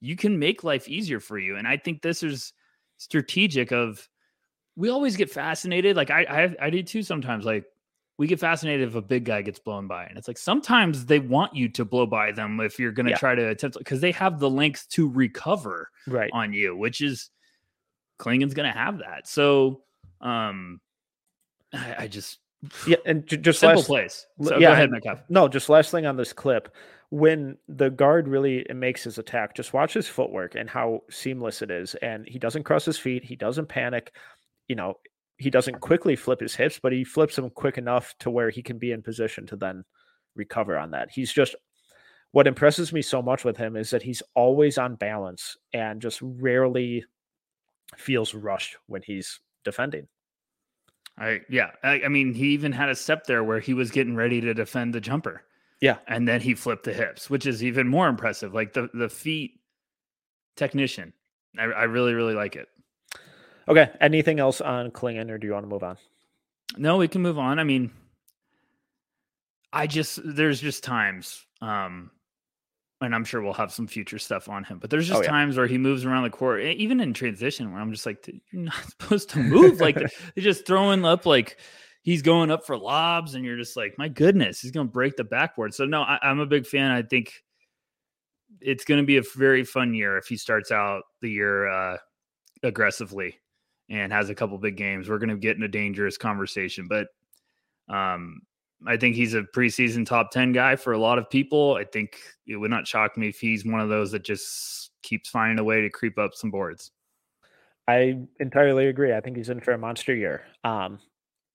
[0.00, 1.56] you can make life easier for you.
[1.56, 2.54] And I think this is
[2.96, 3.70] strategic.
[3.72, 4.08] Of
[4.76, 7.02] we always get fascinated, like I, I, I do too.
[7.02, 7.66] Sometimes, like
[8.16, 11.18] we get fascinated if a big guy gets blown by, and it's like sometimes they
[11.18, 13.18] want you to blow by them if you're going to Yeah.
[13.18, 16.30] try to attempt because they have the length to recover right.
[16.32, 17.28] on you, which is
[18.18, 19.28] Clingan's going to have that.
[19.28, 19.82] So,
[20.20, 20.80] um,
[21.72, 22.38] I, I just
[22.86, 24.26] Yeah, and j- just simple last, plays.
[24.42, 24.90] So yeah, go ahead.
[25.28, 26.74] No, just last thing on this clip.
[27.10, 31.70] When the guard really makes his attack, just watch his footwork and how seamless it
[31.70, 31.94] is.
[31.96, 33.24] And he doesn't cross his feet.
[33.24, 34.14] He doesn't panic.
[34.68, 34.94] You know,
[35.36, 38.62] he doesn't quickly flip his hips, but he flips them quick enough to where he
[38.62, 39.84] can be in position to then
[40.36, 41.10] recover on that.
[41.10, 41.56] He's just
[42.32, 46.20] what impresses me so much with him is that he's always on balance and just
[46.22, 47.04] rarely
[47.96, 50.08] feels rushed when he's defending.
[51.18, 54.16] I yeah, I, I mean, he even had a step there where he was getting
[54.16, 55.42] ready to defend the jumper.
[55.80, 55.96] Yeah.
[56.06, 58.52] and then he flipped the hips, which is even more impressive.
[58.52, 59.60] Like the the feet
[60.56, 61.12] technician,
[61.58, 62.68] I, I really really like it.
[63.68, 63.90] Okay.
[64.00, 65.96] Anything else on Clingan, or do you want to move on?
[66.76, 67.58] No, we can move on.
[67.58, 67.92] I mean,
[69.72, 72.10] I just there's just times, um,
[73.00, 74.78] and I'm sure we'll have some future stuff on him.
[74.78, 75.30] But there's just Oh, yeah.
[75.30, 78.62] times where he moves around the court, even in transition, where I'm just like, you're
[78.62, 79.94] not supposed to move like.
[80.34, 81.56] They're just throwing up like
[82.02, 85.16] he's going up for lobs, and you're just like, my goodness, he's going to break
[85.16, 85.74] the backboard.
[85.74, 86.90] So no, I, I'm a big fan.
[86.90, 87.32] I think
[88.60, 91.96] it's going to be a very fun year if he starts out the year uh,
[92.62, 93.38] aggressively
[93.88, 95.08] and has a couple big games.
[95.08, 97.08] We're going to get in a dangerous conversation, but
[97.88, 98.42] um,
[98.86, 101.74] I think he's a preseason top 10 guy for a lot of people.
[101.74, 102.16] I think
[102.46, 105.64] it would not shock me if he's one of those that just keeps finding a
[105.64, 106.90] way to creep up some boards.
[107.86, 109.14] I entirely agree.
[109.14, 110.44] I think he's in for a monster year.
[110.64, 111.00] Um,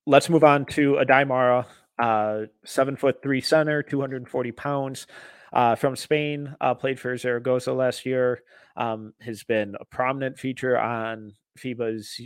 [0.05, 1.65] let's move on to Aday Mara,
[1.97, 5.07] uh, seven foot three center, 240 pounds,
[5.53, 8.41] uh, from Spain, uh, played for Zaragoza last year.
[8.75, 12.19] Um, has been a prominent feature on FIBA's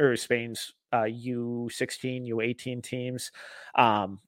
[0.00, 3.30] or Spain's uh, U16, U18 teams.
[3.74, 4.18] Um,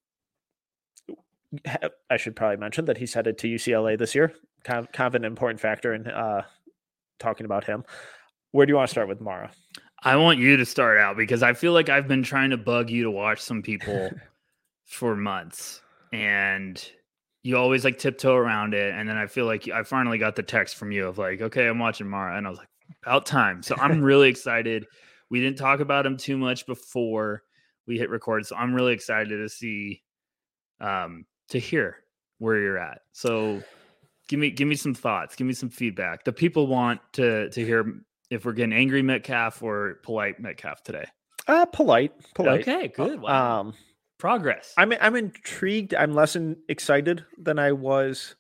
[2.10, 4.32] I should probably mention that he's headed to UCLA this year.
[4.64, 6.42] Kind of, kind of an important factor in uh,
[7.18, 7.84] talking about him.
[8.52, 9.50] Where do you want to start with Mara?
[10.02, 12.90] I want you to start out because I feel like I've been trying to bug
[12.90, 14.10] you to watch some people
[14.86, 15.80] for months
[16.12, 16.84] and
[17.42, 18.94] you always like tiptoe around it.
[18.94, 21.66] And then I feel like I finally got the text from you of like, okay,
[21.66, 22.36] I'm watching Mara.
[22.36, 22.68] And I was like,
[23.04, 23.62] about time.
[23.62, 24.86] So I'm really excited.
[25.30, 27.42] We didn't talk about him too much before
[27.86, 28.46] we hit record.
[28.46, 30.02] So I'm really excited to see,
[30.80, 31.96] um, to hear
[32.38, 33.02] where you're at.
[33.12, 33.62] So
[34.28, 36.24] give me, give me some thoughts, give me some feedback.
[36.24, 41.07] The people want to, to hear if we're getting angry Metcalf or polite Metcalf today.
[41.46, 42.61] Uh, polite, polite.
[42.61, 43.20] Okay, good.
[43.20, 43.61] Wow.
[43.61, 43.74] Um,
[44.22, 44.72] Progress.
[44.76, 45.96] I'm I'm intrigued.
[45.96, 48.37] I'm less in, excited than I was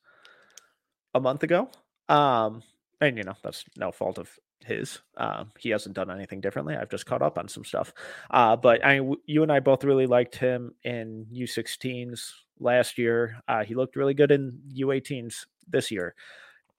[1.12, 1.70] a month ago.
[2.08, 2.62] Um,
[3.00, 4.30] and you know that's no fault of
[4.64, 5.00] his.
[5.16, 6.76] Um, he hasn't done anything differently.
[6.76, 7.92] I've just caught up on some stuff.
[8.30, 12.30] Uh, but I, you and I both really liked him in U16s
[12.62, 13.40] last year.
[13.48, 16.14] Uh, he looked really good in U18s this year.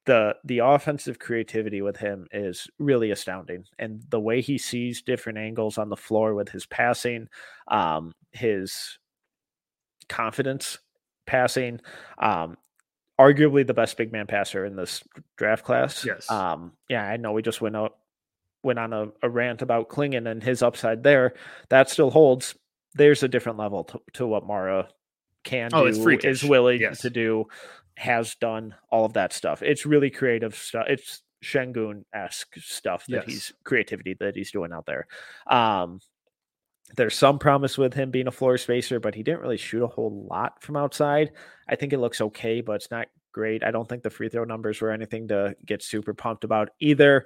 [0.05, 5.37] The the offensive creativity with him is really astounding, and the way he sees different
[5.37, 7.29] angles on the floor with his passing,
[7.69, 8.99] um, his
[10.09, 10.79] confidence
[11.25, 11.79] passing,
[12.17, 12.57] um,
[13.19, 15.01] arguably the best big man passer in this
[15.37, 16.03] draft class.
[16.03, 16.29] Yes.
[16.29, 17.95] Um, yeah, I know we just went out
[18.63, 21.33] went on a, a rant about Clingan and his upside there.
[21.69, 22.55] That still holds.
[22.93, 24.87] There's a different level to, to what Mara
[25.43, 27.01] can Oh, do, is willing Yes.
[27.01, 27.45] to do,
[27.97, 29.61] has done all of that stuff.
[29.61, 30.85] It's really creative stuff.
[30.89, 33.25] It's Sengun esque stuff that Yes.
[33.25, 35.07] he's creativity that he's doing out there.
[35.47, 35.99] Um,
[36.95, 39.87] there's some promise with him being a floor spacer, but he didn't really shoot a
[39.87, 41.31] whole lot from outside.
[41.67, 43.63] I think it looks okay, but it's not great.
[43.63, 47.25] I don't think the free throw numbers were anything to get super pumped about either.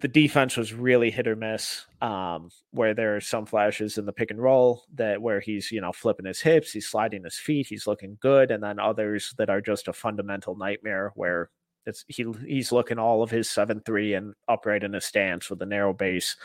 [0.00, 4.12] The defense was really hit or miss, um, where there are some flashes in the
[4.12, 7.66] pick and roll that where he's you know flipping his hips, he's sliding his feet,
[7.66, 11.50] he's looking good, and then others that are just a fundamental nightmare where
[11.84, 15.60] it's he he's looking all of his seven three and upright in his stance with
[15.62, 16.36] a narrow base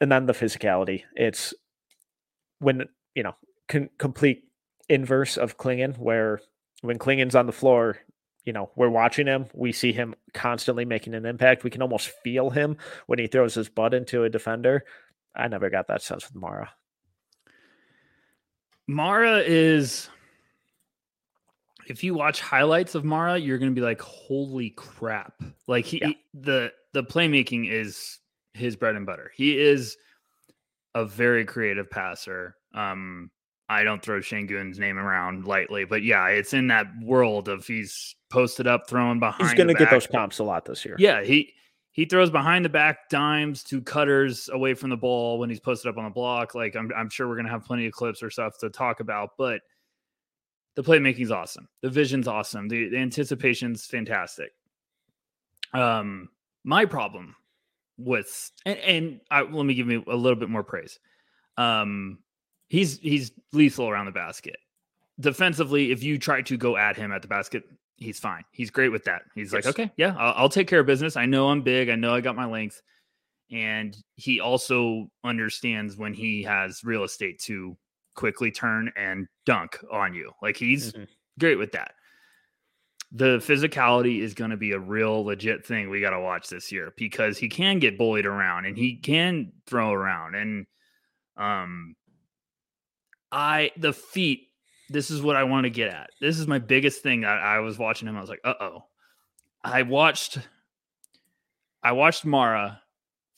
[0.00, 1.04] and then the physicality.
[1.14, 1.54] It's
[2.58, 2.84] when
[3.14, 3.34] you know
[3.68, 4.44] con- complete
[4.88, 6.40] inverse of Clingan, where
[6.82, 7.98] when Clingan's on the floor,
[8.44, 11.64] you know we're watching him, we see him constantly making an impact.
[11.64, 12.76] We can almost feel him
[13.06, 14.84] when he throws his butt into a defender.
[15.34, 16.70] I never got that sense with Mara.
[18.86, 20.08] Mara is
[21.86, 25.34] if you watch highlights of Mara, you're going to be like, "Holy crap!"
[25.66, 26.08] Like he, Yeah.
[26.08, 28.18] he- the the playmaking is
[28.54, 29.30] his bread and butter.
[29.34, 29.96] He is
[30.94, 32.56] a very creative passer.
[32.74, 33.30] Um,
[33.70, 38.16] I don't throw Sengun's name around lightly, but yeah, it's in that world of he's
[38.28, 39.48] posted up, throwing behind.
[39.48, 40.96] He's going to get those comps a lot this year.
[40.98, 41.54] Yeah, he
[41.92, 45.88] he throws behind the back dimes to cutters away from the ball when he's posted
[45.88, 46.56] up on the block.
[46.56, 49.30] Like I'm I'm sure we're gonna have plenty of clips or stuff to talk about,
[49.38, 49.60] but
[50.74, 51.68] the playmaking's awesome.
[51.80, 52.66] The vision's awesome.
[52.66, 54.50] The, the anticipation's fantastic.
[55.72, 56.28] Um,
[56.64, 57.36] my problem
[57.98, 60.98] with and, and I, let me give me a little bit more praise.
[61.56, 62.18] Um,
[62.70, 64.56] he's he's lethal around the basket.
[65.20, 67.64] Defensively, if you try to go at him at the basket,
[67.96, 68.42] he's fine.
[68.52, 69.22] He's great with that.
[69.34, 71.16] He's like, okay, yeah, I'll, I'll take care of business.
[71.16, 71.90] I know I'm big.
[71.90, 72.80] I know I got my length,
[73.50, 77.76] and he also understands when he has real estate to
[78.14, 80.32] quickly turn and dunk on you.
[80.40, 81.06] Like he's Mhm.
[81.38, 81.92] great with that.
[83.12, 86.70] The physicality is going to be a real legit thing we got to watch this
[86.70, 90.66] year because he can get bullied around and he can throw around and
[91.36, 91.94] um
[93.32, 94.48] I the feet
[94.88, 96.10] this is what I want to get at.
[96.20, 97.24] This is my biggest thing.
[97.24, 98.16] I, I was watching him.
[98.16, 98.84] I was like, uh oh.
[99.62, 100.38] I watched
[101.82, 102.82] I watched Mara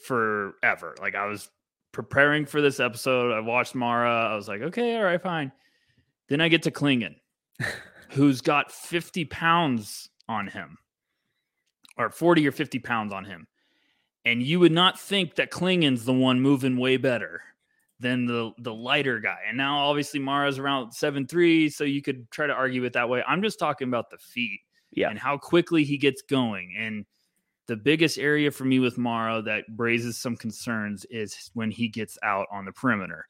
[0.06, 0.96] forever.
[1.00, 1.50] Like I was
[1.92, 3.32] preparing for this episode.
[3.32, 4.30] I watched Mara.
[4.30, 5.52] I was like, okay, all right, fine.
[6.28, 7.16] Then I get to Clingan,
[8.10, 10.78] who's got 50 pounds on him,
[11.98, 13.46] or 40 or 50 pounds on him.
[14.24, 17.42] And you would not think that Clingan's the one moving way better
[18.02, 19.38] than the the lighter guy.
[19.48, 23.08] And now obviously Mara's around seven three, so you could try to argue it that
[23.08, 23.22] way.
[23.26, 24.60] I'm just talking about the feet
[24.90, 25.08] Yeah.
[25.08, 26.74] and how quickly he gets going.
[26.76, 27.06] And
[27.68, 32.18] the biggest area for me with Mara that raises some concerns is when he gets
[32.22, 33.26] out on the perimeter.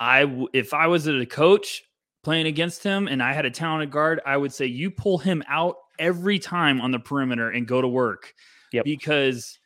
[0.00, 1.82] I if I was a coach
[2.24, 5.42] playing against him and I had a talented guard, I would say you pull him
[5.48, 8.32] out every time on the perimeter and go to work.
[8.72, 8.84] Yep.
[8.84, 9.58] Because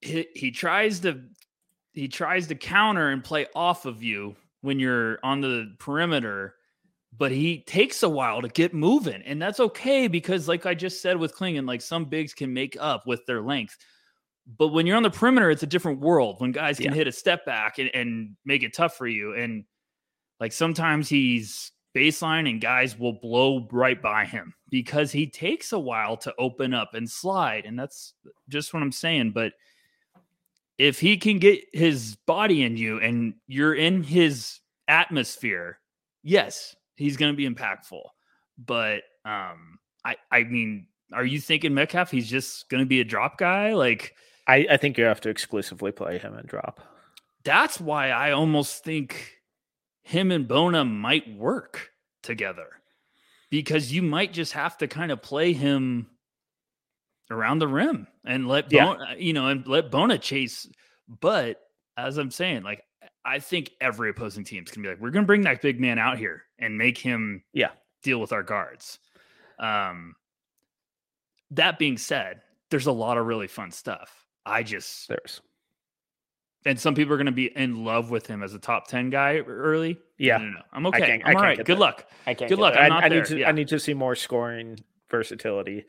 [0.00, 1.22] he, he tries to
[2.00, 6.54] he tries to counter and play off of you when you're on the perimeter
[7.18, 11.02] but he takes a while to get moving and that's okay because like i just
[11.02, 13.76] said with Clingan like some bigs can make up with their length
[14.56, 16.94] but when you're on the perimeter it's a different world when guys can Yeah.
[16.94, 19.64] hit a step back and, and make it tough for you and
[20.40, 25.78] like sometimes he's baseline and guys will blow right by him because he takes a
[25.78, 28.14] while to open up and slide and that's
[28.48, 29.52] just what i'm saying but
[30.80, 35.78] if he can get his body in you and you're in his atmosphere,
[36.22, 38.00] yes, he's going to be impactful.
[38.56, 42.10] But um, I, I mean, are you thinking Metcalf?
[42.10, 43.74] He's just going to be a drop guy?
[43.74, 44.14] Like
[44.48, 46.80] I, I think you have to exclusively play him and drop.
[47.44, 49.34] that's why I almost think
[50.02, 51.90] him and Bona might work
[52.22, 52.68] together
[53.50, 56.06] because you might just have to kind of play him
[57.30, 58.86] around the rim and let Yeah.
[58.86, 60.68] Bona, you know, and let Bona chase.
[61.08, 61.60] But
[61.96, 62.84] as I'm saying, like
[63.24, 66.18] I think every opposing team's gonna be like, we're gonna bring that big man out
[66.18, 67.70] here and make him Yeah.
[68.02, 68.98] deal with our guards.
[69.58, 70.14] Um
[71.52, 74.24] that being said, there's a lot of really fun stuff.
[74.46, 75.40] I just There's
[76.66, 79.08] and some people are going to be in love with him as a top 10
[79.08, 79.98] guy early.
[80.18, 80.36] Yeah.
[80.36, 80.60] No, no, no.
[80.72, 81.22] I'm okay.
[81.24, 81.56] I I'm all right.
[81.56, 81.78] Good that.
[81.78, 82.06] luck.
[82.26, 82.74] I can't Good luck.
[82.76, 83.48] I'm I, I need to yeah.
[83.48, 84.78] I need to see more scoring
[85.10, 85.86] versatility.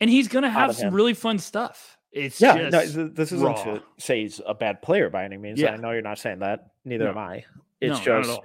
[0.00, 0.94] And he's going to have some him.
[0.94, 1.96] really fun stuff.
[2.12, 3.64] It's Yeah, no, this isn't raw.
[3.64, 5.60] to say he's a bad player by any means.
[5.60, 5.72] Yeah.
[5.72, 6.66] I know you're not saying that.
[6.84, 7.10] Neither No.
[7.10, 7.36] am I.
[7.36, 7.42] no,
[7.92, 8.40] It's at just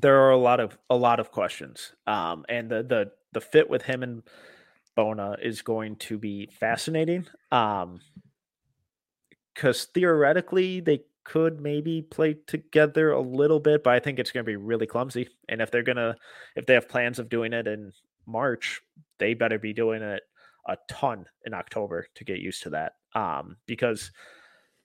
[0.00, 1.92] there are a lot of a lot of questions.
[2.06, 4.22] Um, and the the the fit with him and
[4.94, 7.26] Bona is going to be fascinating.
[7.50, 8.00] Um,
[9.54, 14.44] because theoretically they could maybe play together a little bit, but I think it's going
[14.44, 15.28] to be really clumsy.
[15.48, 16.16] And if they're gonna,
[16.56, 17.92] if they have plans of doing it in
[18.26, 18.80] March,
[19.22, 20.22] they better be doing it
[20.66, 22.94] a ton in October to get used to that.
[23.14, 24.10] Um, because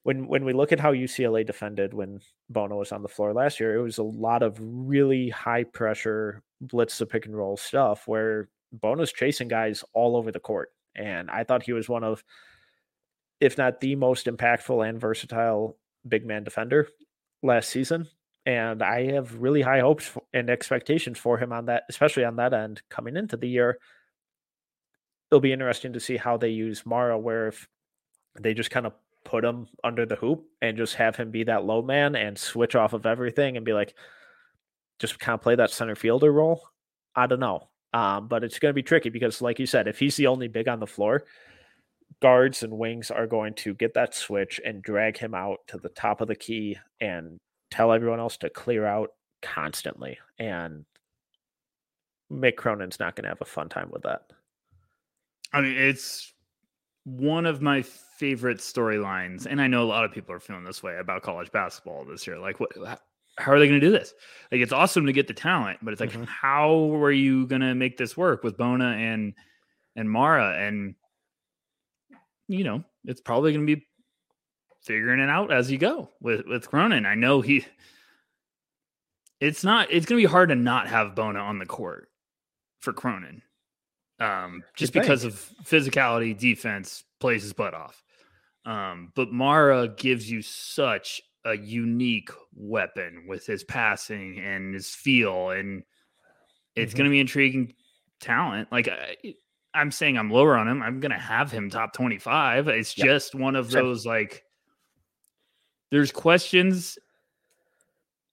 [0.04, 2.20] when when we look at how UCLA defended when
[2.50, 6.44] Bona was on the floor last year, it was a lot of really high pressure
[6.62, 10.70] blitz the pick and roll stuff where Bona's chasing guys all over the court.
[10.96, 12.24] And I thought he was one of,
[13.40, 16.88] if not the most impactful and versatile big man defender
[17.44, 18.08] last season.
[18.46, 22.54] And I have really high hopes and expectations for him on that, especially on that
[22.54, 23.78] end coming into the year.
[25.30, 27.68] It'll be interesting to see how they use Mara, where if
[28.40, 28.94] they just kind of
[29.26, 32.76] put him under the hoop and just have him be that low man and switch
[32.76, 33.94] off of everything and be like,
[35.00, 36.62] just kind of play that center fielder role.
[37.16, 37.70] I don't know.
[37.94, 40.48] Um, but it's going to be tricky because, like you said, if he's the only
[40.48, 41.26] big on the floor,
[42.22, 45.90] guards and wings are going to get that switch and drag him out to the
[45.90, 47.40] top of the key and
[47.72, 49.12] tell everyone else to clear out
[49.42, 50.18] constantly.
[50.40, 50.86] And
[52.32, 54.22] Mick Cronin's not going to have a fun time with that.
[55.54, 56.34] I mean, it's
[57.04, 60.84] one of my favorite storylines, and I know a lot of people are feeling this
[60.84, 62.38] way about college basketball this year.
[62.38, 62.72] Like, what?
[63.40, 64.14] How are they going to do this?
[64.52, 66.24] Like, it's awesome to get the talent, but it's like, mm-hmm.
[66.24, 69.34] how are you going to make this work with Bona and
[69.96, 70.58] and Mara?
[70.58, 70.96] And
[72.48, 73.88] you know, it's probably going to be
[74.82, 77.06] figuring it out as you go with with Cronin.
[77.06, 77.66] I know he.
[79.40, 79.92] It's not.
[79.92, 82.10] It's going to be hard to not have Bona on the court
[82.80, 83.44] for Cronin,
[84.20, 88.04] um, just because of physicality, defense, plays his butt off.
[88.66, 95.52] Um, but Mara gives you such a unique weapon with his passing and his feel,
[95.52, 95.84] and
[96.76, 96.98] it's mm-hmm.
[96.98, 97.74] going to be intriguing
[98.20, 98.72] talent.
[98.72, 99.36] Like I,
[99.74, 100.82] I'm saying, I'm lower on him.
[100.82, 102.68] I'm going to have him top 25.
[102.68, 103.06] It's yep.
[103.06, 104.44] just one of those like
[105.92, 106.98] there's questions.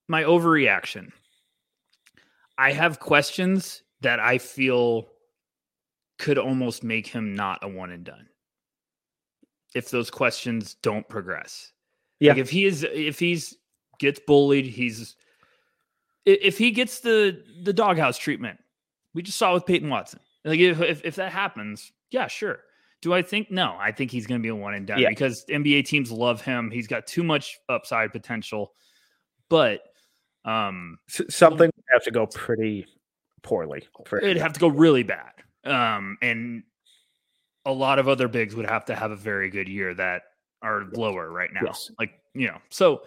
[0.08, 1.12] My overreaction.
[2.58, 5.08] I have questions that I feel
[6.24, 8.26] could almost make him not a one and done.
[9.74, 11.72] If those questions don't progress.
[12.18, 12.32] Yeah.
[12.32, 13.58] Like if he is if he's
[13.98, 15.16] gets bullied, he's
[16.24, 18.58] if he gets the the doghouse treatment,
[19.12, 20.20] we just saw with Peyton Watson.
[20.46, 22.60] Like if if, if that happens, yeah, sure.
[23.02, 23.76] Do I think no?
[23.78, 25.10] I think he's going to be a one and done yeah.
[25.10, 26.70] because NBA teams love him.
[26.70, 28.72] He's got too much upside potential,
[29.50, 29.82] but
[30.46, 32.86] um, something would have to go pretty
[33.42, 33.86] poorly.
[34.06, 35.32] For it'd have to go really bad,
[35.64, 36.62] um, and
[37.64, 40.22] a lot of other bigs would have to have a very good year that
[40.62, 41.62] are lower right now.
[41.64, 41.90] Yes.
[41.98, 43.02] Like you know, so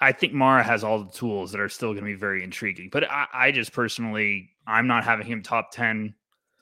[0.00, 2.88] I think Mara has all the tools that are still going to be very intriguing.
[2.90, 6.14] But I, I just personally, I'm not having him top ten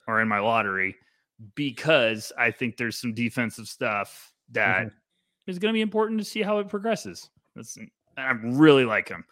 [0.07, 0.95] or in my lottery
[1.55, 5.49] because I think there's some defensive stuff that mm-hmm.
[5.51, 7.29] is going to be important to see how it progresses.
[7.55, 7.77] That's,
[8.17, 9.25] I really like him.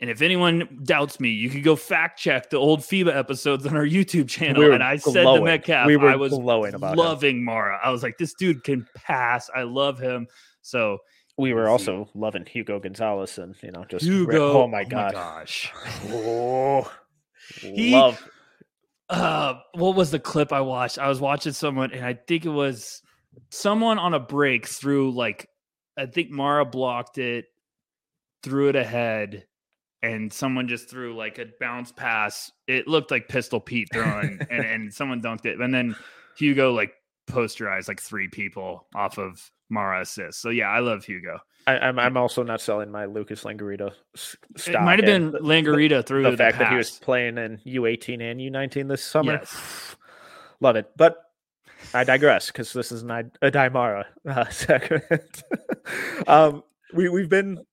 [0.00, 3.76] And if anyone doubts me, you can go fact check the old FIBA episodes on
[3.76, 4.62] our YouTube channel.
[4.62, 5.14] We and I glowing.
[5.14, 7.44] said to Metcalf, we were I was glowing about loving him.
[7.44, 7.80] Mara.
[7.82, 9.48] I was like, this dude can pass.
[9.54, 10.26] I love him.
[10.62, 10.98] So
[11.36, 14.62] we were also loving Hugo Gonzalez and you know just Hugo.
[14.62, 15.72] oh my god, oh my gosh,
[16.10, 16.92] oh,
[17.60, 18.22] he, love
[19.10, 20.98] uh what was the clip I watched?
[20.98, 23.02] I was watching someone and I think it was
[23.50, 25.48] someone on a break through like
[25.96, 27.46] I think Mara blocked it,
[28.42, 29.46] threw it ahead,
[30.04, 32.52] and someone just threw like a bounce pass.
[32.66, 35.58] It looked like Pistol Pete throwing and, and someone dunked it.
[35.58, 35.96] And then
[36.36, 36.92] Hugo like
[37.26, 40.42] posterized like three people off of Mara assists.
[40.42, 41.38] So yeah, I love Hugo.
[41.66, 44.74] I, am I'm, I'm also not selling my Lucas Langarita stock.
[44.74, 48.20] It might have been the, through the, the fact that he was playing in U18
[48.20, 49.32] and U19 this summer.
[49.32, 49.96] Yes.
[50.60, 51.16] Love it, but
[51.94, 55.42] I digress because this is not Aday Mara uh, segment.
[56.26, 57.64] um, we we've been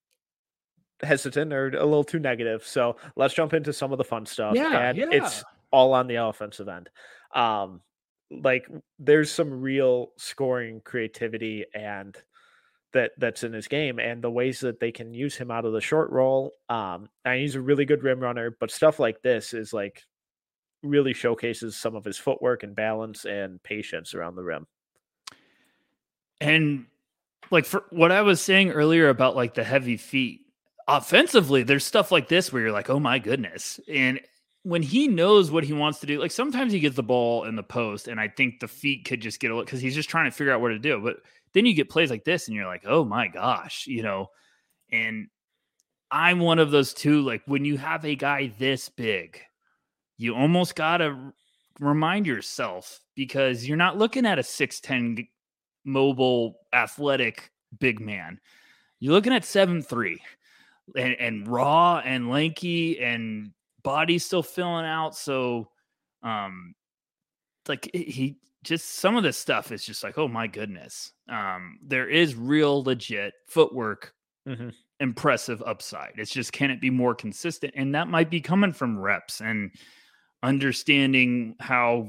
[1.04, 4.56] hesitant or a little too negative, so let's jump into some of the fun stuff.
[4.56, 5.08] Yeah, and yeah.
[5.12, 6.90] it's all on the offensive end.
[7.34, 7.82] Um,
[8.30, 8.68] like
[9.00, 12.16] there's some real scoring creativity and
[12.94, 15.74] that that's in his game and the ways that they can use him out of
[15.74, 16.52] the short roll.
[16.70, 20.04] Um, and he's a really good rim runner, but stuff like this is like
[20.84, 24.68] really showcases some of his footwork and balance and patience around the rim.
[26.40, 26.86] And
[27.50, 30.42] like for what I was saying earlier about like the heavy feet,
[30.98, 33.80] offensively, there's stuff like this where you're like, oh my goodness.
[33.88, 34.20] And
[34.64, 37.56] when he knows what he wants to do, like sometimes he gets the ball in
[37.56, 40.10] the post, and I think the feet could just get a look because he's just
[40.10, 41.00] trying to figure out what to do.
[41.02, 41.18] But
[41.54, 44.28] then you get plays like this, and you're like, oh my gosh, you know.
[44.92, 45.28] And
[46.12, 47.22] I'm one of those two.
[47.22, 49.40] Like when you have a guy this big,
[50.18, 51.34] you almost gotta
[51.80, 55.28] remind yourself because you're not looking at a 6'10
[55.86, 58.40] mobile athletic big man.
[59.00, 60.22] You're looking at seven three
[60.96, 63.52] and, and raw and lanky and
[63.84, 65.16] body still filling out.
[65.16, 65.70] So
[66.24, 66.76] um
[67.68, 71.12] like he just some of this stuff is just like, oh my goodness.
[71.30, 74.14] Um, there is real legit footwork,
[74.48, 74.70] mm-hmm.
[75.00, 76.14] impressive upside.
[76.18, 77.74] It's just can it be more consistent?
[77.76, 79.72] And that might be coming from reps and
[80.44, 82.08] understanding how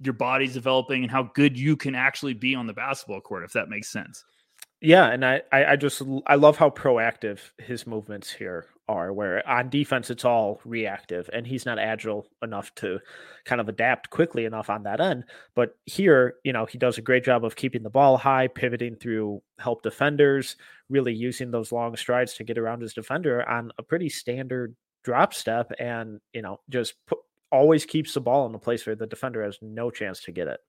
[0.00, 3.52] your body's developing and how good you can actually be on the basketball court, if
[3.52, 4.24] that makes sense.
[4.84, 9.14] Yeah, and I, I just I love how proactive his movements here are.
[9.14, 12.98] Where on defense it's all reactive, and he's not agile enough to
[13.46, 15.24] kind of adapt quickly enough on that end.
[15.54, 18.96] But here, you know, he does a great job of keeping the ball high, pivoting
[18.96, 20.56] through help defenders,
[20.90, 25.32] really using those long strides to get around his defender on a pretty standard drop
[25.32, 27.20] step, and you know, just put,
[27.50, 30.46] always keeps the ball in a place where the defender has no chance to get
[30.46, 30.60] it.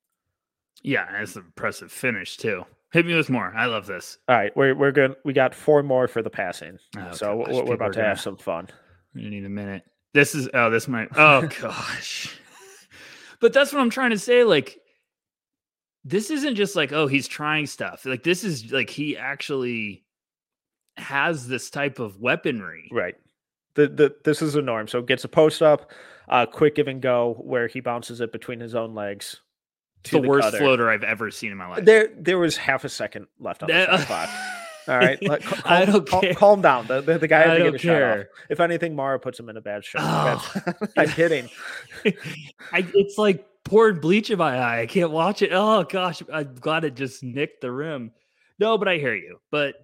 [0.83, 2.63] Yeah, it's an impressive finish too.
[2.95, 3.53] Hit me with more.
[3.53, 4.19] I love this.
[4.29, 5.17] All right, we're we're good.
[5.25, 8.21] We got four more for the passing, oh, so gosh, we're, about to gonna, have
[8.21, 8.69] some fun.
[9.13, 9.83] You need a minute.
[10.13, 11.09] This is oh, this might.
[11.13, 12.39] Oh gosh,
[13.41, 14.45] but that's what I'm trying to say.
[14.45, 14.79] Like
[16.05, 18.05] this isn't just like oh he's trying stuff.
[18.05, 20.05] Like this is like he actually
[20.95, 22.87] has this type of weaponry.
[22.93, 23.15] Right.
[23.73, 24.87] The, the this is a norm.
[24.87, 25.91] So gets a post up,
[26.29, 29.41] uh, quick give and go where he bounces it between his own legs.
[30.11, 31.85] The, the, worst floater I've ever seen in my life.
[31.85, 34.29] There there was half a second left on the spot.
[34.87, 36.35] All right, Let, calm, I don't care.
[36.35, 36.85] calm down.
[36.85, 38.11] The, the, the guy had to get a care.
[38.11, 38.25] shot off.
[38.51, 40.03] If anything, Mara puts him in a bad shot.
[40.03, 40.73] Oh.
[40.95, 41.49] I'm kidding.
[42.71, 44.81] I, it's like pouring bleach in my eye.
[44.81, 45.49] I can't watch it.
[45.51, 48.11] Oh gosh, I'm glad it just nicked the rim.
[48.59, 49.39] No, but I hear you.
[49.51, 49.75] But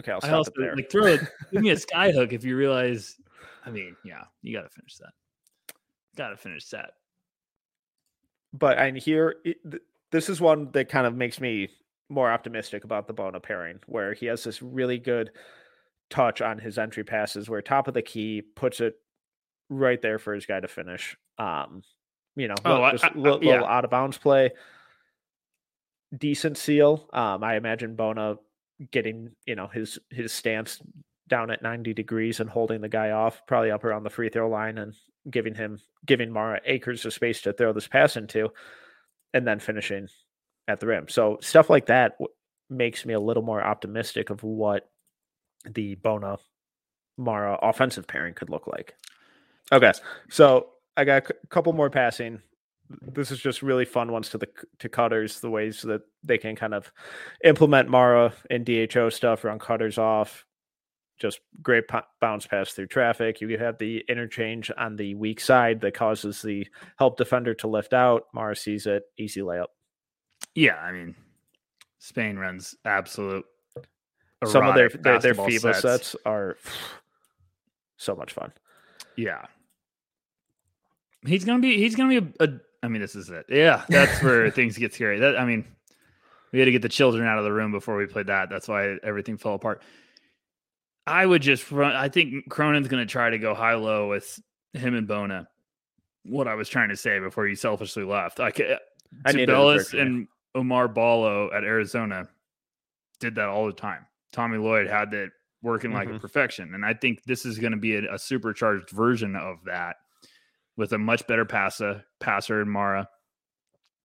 [0.00, 0.76] okay, I'll stop I also, there.
[0.76, 1.20] Like throw it.
[1.52, 3.16] give me a sky hook if you realize.
[3.64, 5.12] I mean, yeah, you got to finish that.
[6.16, 6.90] Got to finish that.
[8.54, 9.58] But and here, it,
[10.12, 11.68] this is one that kind of makes me
[12.08, 15.32] more optimistic about the Bona pairing, where he has this really good
[16.08, 18.94] touch on his entry passes, where top of the key puts it
[19.68, 21.16] right there for his guy to finish.
[21.36, 21.82] Um,
[22.36, 23.52] you know, oh, just I, I, little, yeah.
[23.52, 24.52] little out of bounds play,
[26.16, 27.08] decent seal.
[27.12, 28.36] Um, I imagine Bona
[28.92, 30.80] getting you know his his stance
[31.26, 34.48] down at 90 degrees and holding the guy off, probably up around the free throw
[34.48, 34.94] line and
[35.30, 38.50] giving him giving Mara acres of space to throw this pass into,
[39.32, 40.08] and then finishing
[40.68, 41.08] at the rim.
[41.08, 42.18] So stuff like that
[42.70, 44.88] makes me a little more optimistic of what
[45.68, 46.38] the Bona
[47.16, 48.94] Mara offensive pairing could look like.
[49.72, 49.92] Okay,
[50.30, 52.42] so I got a couple more passing.
[53.00, 54.48] This is just really fun ones to the
[54.80, 56.92] to cutters, the ways that they can kind of
[57.42, 60.44] implement Mara and DHO stuff, run cutters off.
[61.18, 63.40] Just great p- bounce pass through traffic.
[63.40, 66.66] You have the interchange on the weak side that causes the
[66.98, 68.24] help defender to lift out.
[68.34, 69.66] Mara sees it, easy layup.
[70.54, 71.14] Yeah, I mean,
[71.98, 73.44] Spain runs absolute.
[74.44, 75.80] Some of their their, their FIBA sets.
[75.80, 76.58] sets are
[77.96, 78.52] so much fun.
[79.16, 79.46] Yeah,
[81.26, 82.48] he's gonna be he's gonna be a, a
[82.82, 83.46] I mean, this is it.
[83.48, 85.18] Yeah, that's where things get scary.
[85.18, 85.64] That I mean,
[86.52, 88.50] we had to get the children out of the room before we played that.
[88.50, 89.82] That's why everything fell apart.
[91.06, 91.94] I would just run.
[91.94, 94.40] I think Cronin's going to try to go high low with
[94.72, 95.48] him and Bona.
[96.24, 98.40] What I was trying to say before you selfishly left.
[98.40, 98.46] I,
[99.26, 100.26] I Tubelis and
[100.56, 102.28] Oumar Ballo at Arizona
[103.20, 104.06] did that all the time.
[104.32, 105.30] Tommy Lloyd had that
[105.62, 106.16] working like mm-hmm.
[106.16, 106.74] a perfection.
[106.74, 109.96] And I think this is going to be a, a, supercharged version of that
[110.76, 113.08] with a much better passer, passer in Mara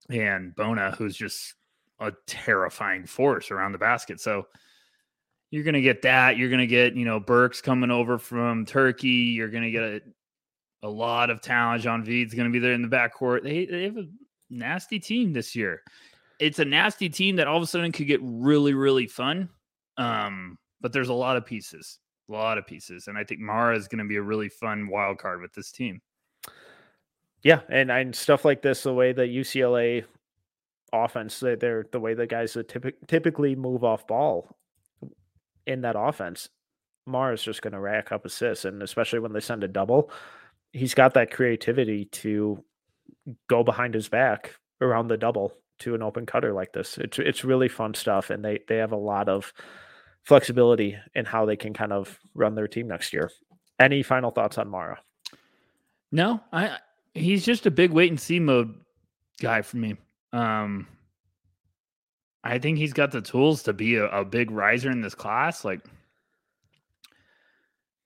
[0.08, 1.54] and Bona, who's just
[2.00, 4.20] a terrifying force around the basket.
[4.20, 4.46] So
[5.50, 6.36] you're going to get that.
[6.36, 9.08] You're going to get, you know, Burks coming over from Turkey.
[9.08, 10.00] You're going to get a,
[10.82, 11.82] a lot of talent.
[11.82, 13.42] Jan Vide's going to be there in the backcourt.
[13.42, 14.06] They, they have a
[14.48, 15.82] nasty team this year
[16.40, 19.48] it's a nasty team that all of a sudden could get really, really fun.
[19.98, 21.98] Um, but there's a lot of pieces,
[22.28, 24.88] a lot of pieces, and I think Mara is going to be a really fun
[24.88, 26.00] wild card with this team.
[27.42, 30.04] Yeah, and and stuff like this, the way that UCLA
[30.92, 34.56] offense, they're the way the guys that typ- typically move off ball
[35.70, 36.48] in that offense.
[37.06, 40.10] Mara's just going to rack up assists, and especially when they send a double,
[40.72, 42.62] he's got that creativity to
[43.48, 46.98] go behind his back around the double to an open cutter like this.
[46.98, 49.52] It's it's really fun stuff, and they they have a lot of
[50.24, 53.30] flexibility in how they can kind of run their team next year.
[53.78, 54.98] Any final thoughts on Mara?
[56.12, 56.78] No, I
[57.14, 58.74] he's just a big wait and see mode
[59.40, 59.96] guy for me.
[60.32, 60.86] Um,
[62.42, 65.64] I think he's got the tools to be a, a big riser in this class.
[65.64, 65.80] Like,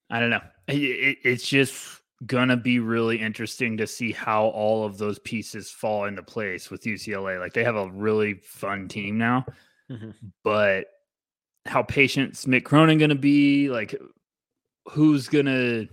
[0.09, 0.41] I don't know.
[0.67, 5.69] It, it, it's just gonna be really interesting to see how all of those pieces
[5.69, 7.39] fall into place with UCLA.
[7.39, 9.45] Like they have a really fun team now,
[9.89, 10.11] mm-hmm.
[10.43, 10.87] but
[11.65, 13.69] how patient's Mick Cronin gonna be?
[13.69, 13.95] Like
[14.89, 15.85] who's gonna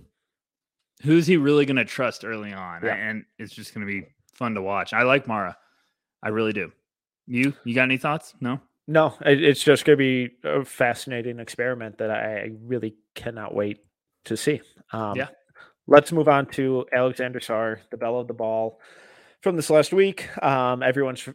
[1.01, 2.83] who's he really gonna trust early on?
[2.83, 2.95] Yeah.
[2.95, 4.93] And it's just gonna be fun to watch.
[4.93, 5.57] I like Mara.
[6.21, 6.71] I really do.
[7.27, 8.33] You you got any thoughts?
[8.39, 8.59] No?
[8.85, 13.79] No, it's just going to be a fascinating experiment that I really cannot wait
[14.25, 14.61] to see.
[14.91, 15.29] Um, yeah,
[15.87, 18.81] let's move on to Alexandre Sarr, the belle of the ball
[19.41, 20.27] from this last week.
[20.43, 21.27] Um, everyone's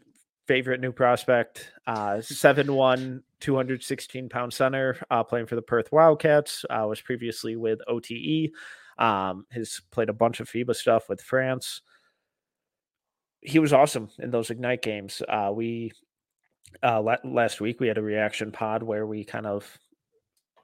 [0.47, 6.87] favorite new prospect, uh, 7'1, 216 pound center, uh, playing for the Perth Wildcats, uh,
[6.87, 8.51] was previously with OTE.
[8.99, 11.83] Um, has played a bunch of FIBA stuff with France.
[13.41, 15.23] He was awesome in those Ignite games.
[15.29, 15.93] Uh, we
[16.83, 19.79] uh, last week we had a reaction pod where we kind of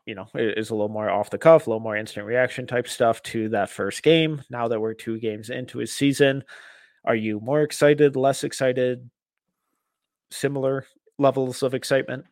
[0.06, 2.86] you know, is a little more off the cuff, a little more instant reaction type
[2.86, 4.42] stuff to that first game.
[4.50, 6.44] Now that we're two games into his season,
[7.04, 9.08] are you more excited, less excited,
[10.30, 10.86] similar
[11.18, 12.26] levels of excitement?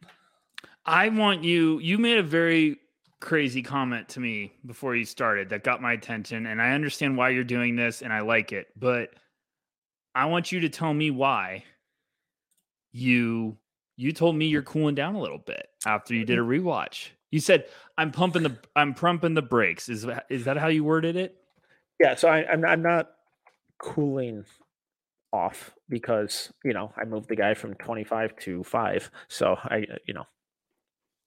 [0.84, 2.78] I want you, you made a very
[3.20, 6.46] crazy comment to me before you started that got my attention.
[6.46, 9.14] And I understand why you're doing this and I like it, but
[10.14, 11.64] I want you to tell me why
[12.92, 13.56] you
[13.96, 17.08] you told me you're cooling down a little bit after you did a rewatch.
[17.30, 19.88] You said I'm pumping the I'm pumping the brakes.
[19.88, 21.36] Is that is that how you worded it?
[22.00, 23.10] Yeah, so I, I'm I'm not
[23.78, 24.44] cooling
[25.32, 29.96] off because you know I moved the guy from 25 to five, so I uh,
[30.06, 30.26] you know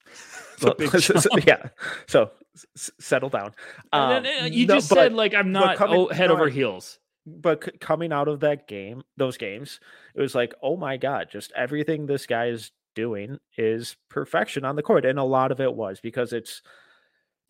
[0.61, 0.75] well,
[1.47, 1.67] yeah.
[2.07, 2.31] So
[2.75, 3.53] s- settle down.
[3.91, 6.99] Um, you just no, said like I'm not coming, oh, head no, over heels.
[7.25, 9.79] But c- coming out of that game, those games,
[10.13, 14.75] it was like, oh my god, just everything this guy is doing is perfection on
[14.75, 16.61] the court, and a lot of it was because it's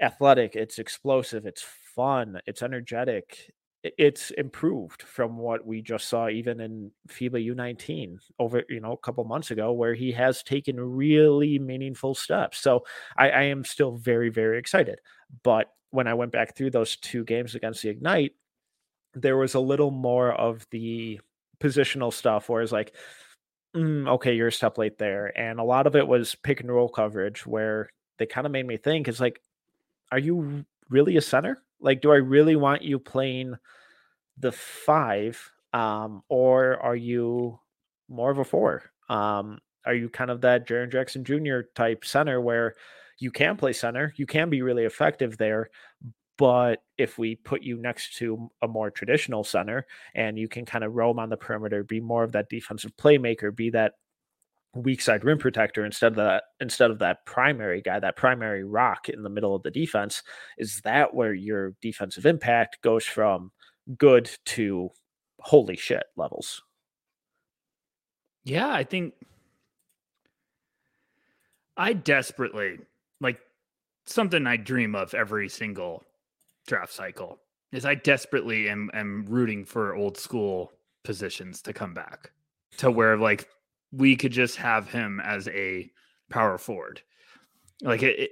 [0.02, 1.64] athletic, it's explosive, it's
[1.96, 3.54] fun, it's energetic,
[3.84, 8.98] it's improved from what we just saw even in FIBA U19 over you know a
[8.98, 12.60] couple months ago, where he has taken really meaningful steps.
[12.60, 12.86] So
[13.18, 15.00] I, I am still very very excited.
[15.44, 18.34] But when I went back through those two games against the Ignite,
[19.16, 21.20] there was a little more of the
[21.60, 22.94] positional stuff, where it's like,
[23.76, 26.72] mm, okay, you're a step late there, and a lot of it was pick and
[26.72, 29.42] roll coverage, where they kind of made me think, it's like,
[30.12, 31.62] are you really a center?
[31.80, 33.56] Like, do I really want you playing
[34.38, 37.60] the five, um, or are you
[38.08, 38.84] more of a four?
[39.10, 41.62] Um, are you kind of that Jaren Jackson Jr.
[41.76, 42.76] type center where
[43.20, 45.70] you can play center, you can be really effective there,
[46.38, 50.84] but if we put you next to a more traditional center and you can kind
[50.84, 53.94] of roam on the perimeter, be more of that defensive playmaker, be that
[54.76, 59.08] weak side rim protector instead of that instead of that primary guy, that primary rock
[59.08, 60.22] in the middle of the defense,
[60.58, 63.52] is that where your defensive impact goes from
[63.98, 64.90] good to
[65.40, 66.62] holy shit levels?
[68.44, 69.14] Yeah, I think
[71.78, 72.80] I desperately
[73.22, 73.40] like
[74.06, 76.04] something I dream of every single
[76.66, 77.40] draft cycle
[77.72, 80.72] is I desperately am am rooting for old school
[81.04, 82.32] positions to come back
[82.78, 83.48] to where like
[83.92, 85.90] we could just have him as a
[86.30, 87.02] power forward.
[87.82, 88.32] Like it,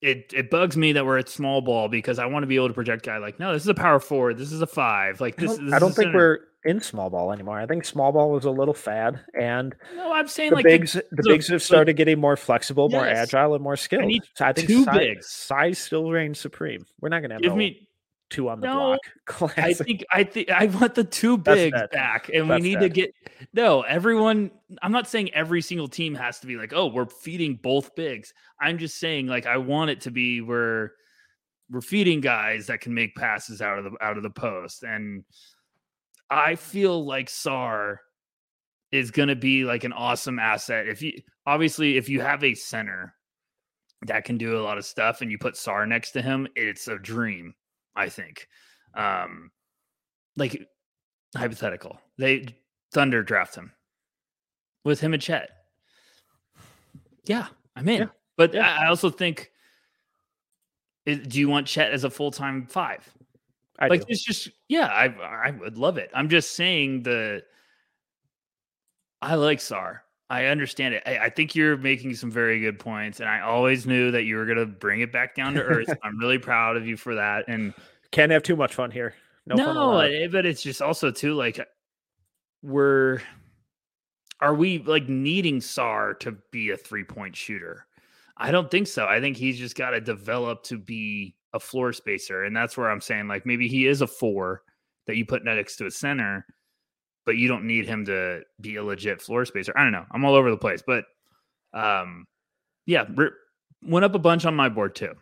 [0.00, 2.68] it, it, bugs me that we're at small ball because I want to be able
[2.68, 4.38] to project guy like, no, this is a power forward.
[4.38, 5.20] This is a five.
[5.20, 5.52] Like this.
[5.52, 7.58] I don't, I don't think we're in small ball anymore.
[7.58, 10.92] I think small ball was a little fad, and no, I'm saying the like bigs,
[10.92, 12.98] the, the bigs have started getting more flexible, yes.
[12.98, 14.04] more agile, and more skilled.
[14.04, 15.30] I, so I think two size, bigs.
[15.30, 16.84] size still reigns supreme.
[17.00, 17.88] We're not going to have give no, me
[18.30, 18.98] two on the no,
[19.28, 19.52] block.
[19.58, 22.88] I think I think I want the two bigs back, and That's we need to
[22.88, 23.12] get
[23.52, 24.50] no everyone.
[24.82, 28.32] I'm not saying every single team has to be like, oh, we're feeding both bigs.
[28.60, 30.92] I'm just saying like I want it to be where
[31.70, 35.24] we're feeding guys that can make passes out of the out of the post, and
[36.30, 37.96] I feel like Sarr
[38.92, 40.88] is going to be like an awesome asset.
[40.88, 41.12] If you
[41.46, 43.14] obviously if you have a center
[44.06, 46.88] that can do a lot of stuff and you put Sarr next to him, it's
[46.88, 47.54] a dream
[47.94, 48.48] I think.
[48.94, 49.50] Um,
[50.36, 50.66] like
[51.36, 52.46] hypothetical, they
[52.92, 53.72] Thunder draft him
[54.84, 55.50] with him and Chet.
[57.24, 58.02] Yeah, I'm in.
[58.02, 58.08] Yeah.
[58.36, 58.78] But yeah.
[58.80, 59.50] I also think,
[61.06, 63.08] do you want Chet as a full time five?
[63.80, 64.06] I like do.
[64.08, 66.10] it's just yeah, I I would love it.
[66.14, 67.42] I'm just saying the
[69.22, 70.00] I like Sarr.
[70.28, 71.02] I understand it.
[71.06, 74.36] I, I, think you're making some very good points, and I always knew that you
[74.36, 75.92] were going to bring it back down to earth.
[76.04, 77.74] I'm really proud of you for that, and
[78.12, 79.14] can't have too much fun here.
[79.46, 81.60] No, no eh, but it's just also too like
[82.62, 83.20] we're
[84.40, 87.86] are we like needing Sarr to be a three point shooter?
[88.36, 89.06] I don't think so.
[89.06, 92.90] I think he's just got to develop to be a floor spacer, and that's where
[92.90, 94.62] I'm saying like maybe he is a four
[95.06, 96.46] that you put next to a center
[97.30, 99.72] but you don't need him to be a legit floor spacer.
[99.76, 100.06] I don't know.
[100.10, 101.04] I'm all over the place, but
[101.72, 102.26] um,
[102.86, 103.04] yeah,
[103.82, 105.12] went up a bunch on my board too.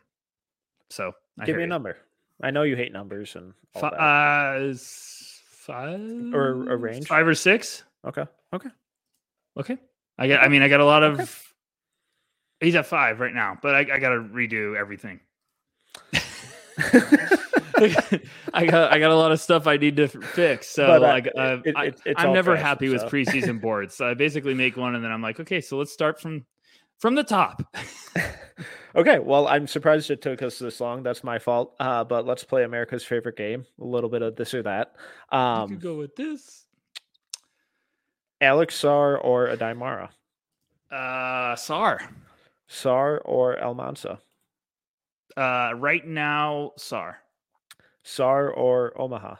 [0.90, 1.68] So I give me a you.
[1.68, 1.98] number.
[2.42, 4.74] I know you hate numbers and all F- uh,
[5.50, 7.84] five or a range, five or six.
[8.06, 8.24] Okay.
[8.54, 8.70] Okay.
[9.58, 9.76] Okay.
[10.16, 10.42] I got.
[10.42, 11.20] I mean, I got a lot of.
[11.20, 11.30] Okay.
[12.60, 15.20] He's at five right now, but I, I got to redo everything.
[18.55, 20.68] I got I got a lot of stuff I need to fix.
[20.68, 22.92] So but, uh, like uh, it, it, I, am never happy so.
[22.92, 23.94] with preseason boards.
[23.94, 26.44] So I basically make one and then I'm like, okay, so let's start from
[26.99, 27.62] from the top.
[28.96, 31.03] okay, well, I'm surprised it took us this long.
[31.03, 31.74] That's my fault.
[31.78, 33.64] Uh, but let's play America's favorite game.
[33.80, 34.94] A little bit of this or that.
[35.30, 36.64] Um, you could go with this.
[38.40, 40.11] Alex Sarr or Aday Mara?
[40.90, 41.99] Uh, Sarr.
[42.68, 44.18] Sarr or Almansa?
[45.39, 47.14] Uh, right now, Sarr.
[48.05, 49.36] Sarr or Omaha?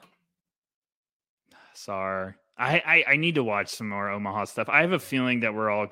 [1.75, 2.35] Sarr.
[2.57, 4.69] I, I, I need to watch some more Omaha stuff.
[4.69, 5.89] I have a feeling that we're all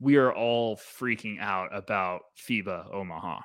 [0.00, 3.40] we are all freaking out about FIBA Omaha.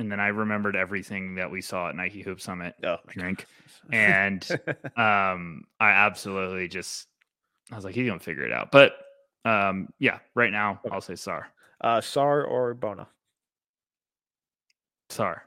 [0.00, 3.46] And then I remembered everything that we saw at Nike Hoop Summit oh, drink.
[3.92, 4.44] And
[4.96, 7.06] um I absolutely just
[7.70, 8.72] I was like, he's gonna figure it out.
[8.72, 8.96] But
[9.44, 11.44] um, yeah, right now I'll say Sarr.
[11.80, 13.06] Uh, Sarr or Bona?
[15.08, 15.40] Sarr.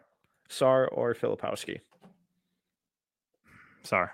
[0.50, 1.80] Sarr or Filipowski?
[3.84, 4.10] Sarr.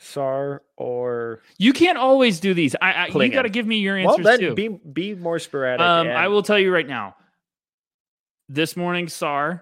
[0.00, 2.74] Sarr or You can't always do these.
[2.80, 4.54] I, I you got to give me your well, answers then too.
[4.54, 5.80] be be more sporadic.
[5.80, 7.16] Um, and- I will tell you right now.
[8.48, 9.60] This morning, Sarr,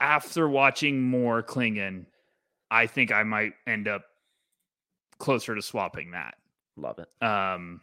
[0.00, 2.06] after watching more Clingan,
[2.70, 4.04] I think I might end up
[5.18, 6.36] closer to swapping that.
[6.76, 7.08] love it.
[7.22, 7.80] Um,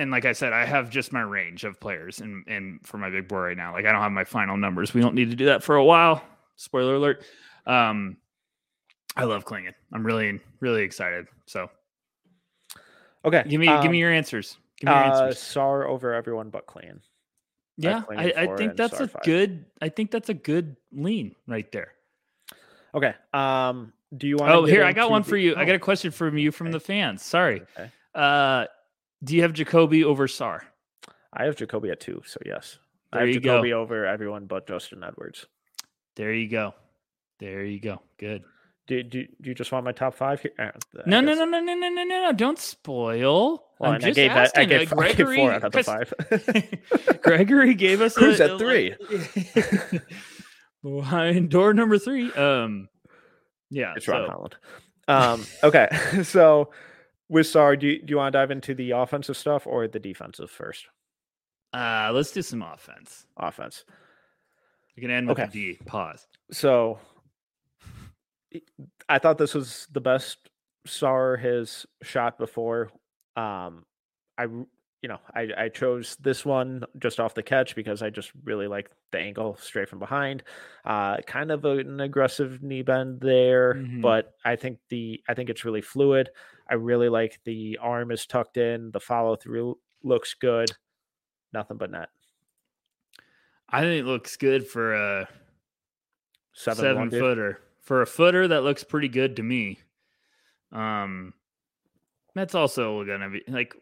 [0.00, 3.10] and like I said, I have just my range of players, and and for my
[3.10, 4.94] big boy right now, like I don't have my final numbers.
[4.94, 6.22] We don't need to do that for a while.
[6.56, 7.24] Spoiler alert.
[7.66, 8.16] Um,
[9.16, 9.74] I love Clingan.
[9.92, 11.26] I'm really really excited.
[11.46, 11.70] So
[13.24, 14.56] Okay, give me um, give me your answers.
[14.78, 15.42] Give me your uh, answers.
[15.42, 17.00] Sarr over everyone but Clan.
[17.76, 19.22] Yeah, I, I think that's Sarr a five.
[19.22, 19.64] good.
[19.80, 21.92] I think that's a good lean right there.
[22.94, 23.14] Okay.
[23.32, 23.92] Um.
[24.16, 24.50] Do you want?
[24.50, 24.58] To?
[24.58, 25.54] Oh, here I got one for you.
[25.54, 26.72] I got a question from you from okay.
[26.72, 27.22] the fans.
[27.22, 27.62] Sorry.
[27.78, 27.90] Okay.
[28.14, 28.66] Uh,
[29.24, 30.60] do you have Jacoby over Sarr?
[31.32, 32.78] I have Jacoby at two, so yes.
[33.12, 33.62] I There have you go.
[33.80, 35.46] Over everyone but Justin Edwards.
[36.16, 36.74] There you go.
[37.38, 38.02] There you go.
[38.18, 38.44] Good.
[38.86, 40.50] Do, do, do you just want my top five here?
[40.58, 40.70] Uh,
[41.06, 42.32] No, no, no, no, no, no, no, no, no!
[42.32, 43.64] Don't spoil.
[43.78, 44.50] Well, I'm I just gave that.
[44.56, 46.12] I gave, uh, I gave Gregory, four out of the five.
[47.22, 48.96] Gregory gave us Who's a, at three?
[50.82, 52.32] Behind door number three.
[52.32, 52.88] Um,
[53.70, 53.92] yeah.
[53.96, 54.56] it's Ron so- Holland.
[55.08, 55.46] Um.
[55.62, 55.88] Okay.
[56.24, 56.70] so
[57.30, 59.98] with Sarr, do you, do you want to dive into the offensive stuff or the
[60.00, 60.86] defensive first?
[61.72, 63.24] Uh, let's do some offense.
[63.36, 63.84] Offense.
[64.96, 65.48] We can end with Okay.
[65.50, 65.78] D.
[65.86, 66.26] Pause.
[66.50, 66.98] So
[69.08, 70.38] I thought this was the best
[70.86, 72.90] Sarr has shot before.
[73.36, 73.84] Um,
[74.36, 78.32] I you know I I chose this one just off the catch because I just
[78.44, 80.42] really like the angle straight from behind.
[80.84, 84.02] Uh, kind of an aggressive knee bend there, Mhm.
[84.02, 86.30] but I think the I think it's really fluid.
[86.70, 88.90] I really like the arm is tucked in.
[88.92, 90.70] The follow through looks good.
[91.52, 92.08] Nothing but net.
[93.68, 95.28] I think it looks good for a
[96.52, 97.60] Seven, seven, footer.
[97.82, 99.78] For a footer, that looks pretty good to me.
[100.72, 101.32] Um,
[102.34, 103.74] that's also gonna be like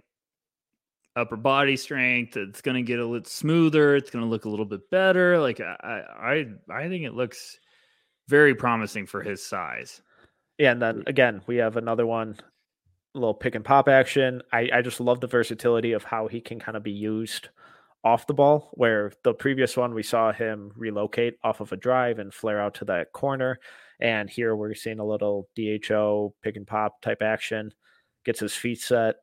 [1.17, 2.37] upper body strength.
[2.37, 3.97] It's gonna get a little smoother.
[3.97, 5.39] It's gonna look a little bit better.
[5.39, 7.59] Like I, I, I think it looks
[8.29, 10.03] very promising for his size.
[10.59, 12.37] Yeah, and then again, we have another one,
[13.19, 14.43] little pick and pop action.
[14.53, 17.49] I, I just love the versatility of how he can kind of be used
[18.05, 18.71] off the ball.
[18.75, 22.75] Where the previous one we saw him relocate off of a drive and flare out
[22.77, 23.59] to that corner,
[24.01, 27.73] and here we're seeing a little DHO pick and pop type action.
[28.25, 29.17] Gets his feet set.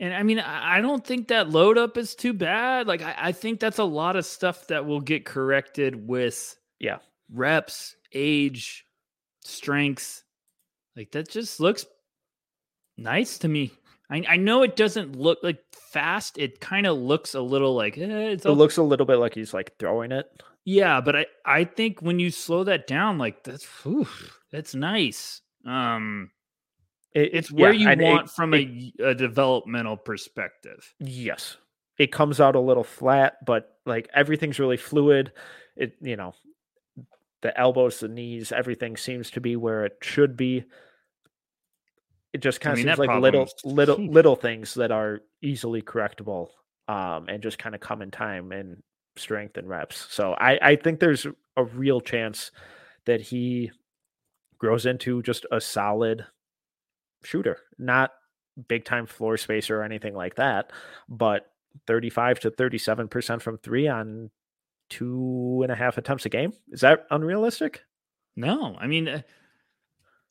[0.00, 2.88] And I mean, I don't think that load up is too bad.
[2.88, 6.98] Like, I, I think that's a lot of stuff that will get corrected with Yeah.
[7.32, 8.84] reps, age,
[9.44, 10.24] strengths.
[10.96, 11.86] Like, that just looks
[12.96, 13.72] nice to me.
[14.10, 16.38] I, I know it doesn't look like fast.
[16.38, 19.34] It kind of looks a little like eh, it's It looks a little bit like
[19.34, 20.26] he's like throwing it.
[20.64, 24.06] yeah, but I I think when you slow that down, like that's whew,
[24.50, 25.40] that's nice.
[25.64, 26.30] Um,
[27.14, 30.92] It- it's where yeah, you and it- want from it- a, a developmental perspective.
[30.98, 31.56] Yes.
[31.98, 35.32] It comes out a little flat, but like everything's really fluid.
[35.76, 36.34] It, you know,
[37.42, 40.64] the elbows, the knees, everything seems to be where it should be.
[42.32, 46.48] It just kind of mean, seems like little, little, little things that are easily correctable,
[46.88, 48.82] um, and just kind of come in time and
[49.16, 50.06] strength and reps.
[50.10, 51.26] So I, I think there's
[51.56, 52.50] a real chance
[53.04, 53.70] that he
[54.58, 56.24] grows into just a solid
[57.24, 58.12] shooter, not
[58.68, 60.72] big time floor spacer or anything like that,
[61.08, 61.46] but
[61.86, 64.30] 35 to 37% from three on
[64.90, 66.52] two and a half attempts a game.
[66.70, 67.82] Is that unrealistic?
[68.36, 69.22] No, I mean, uh,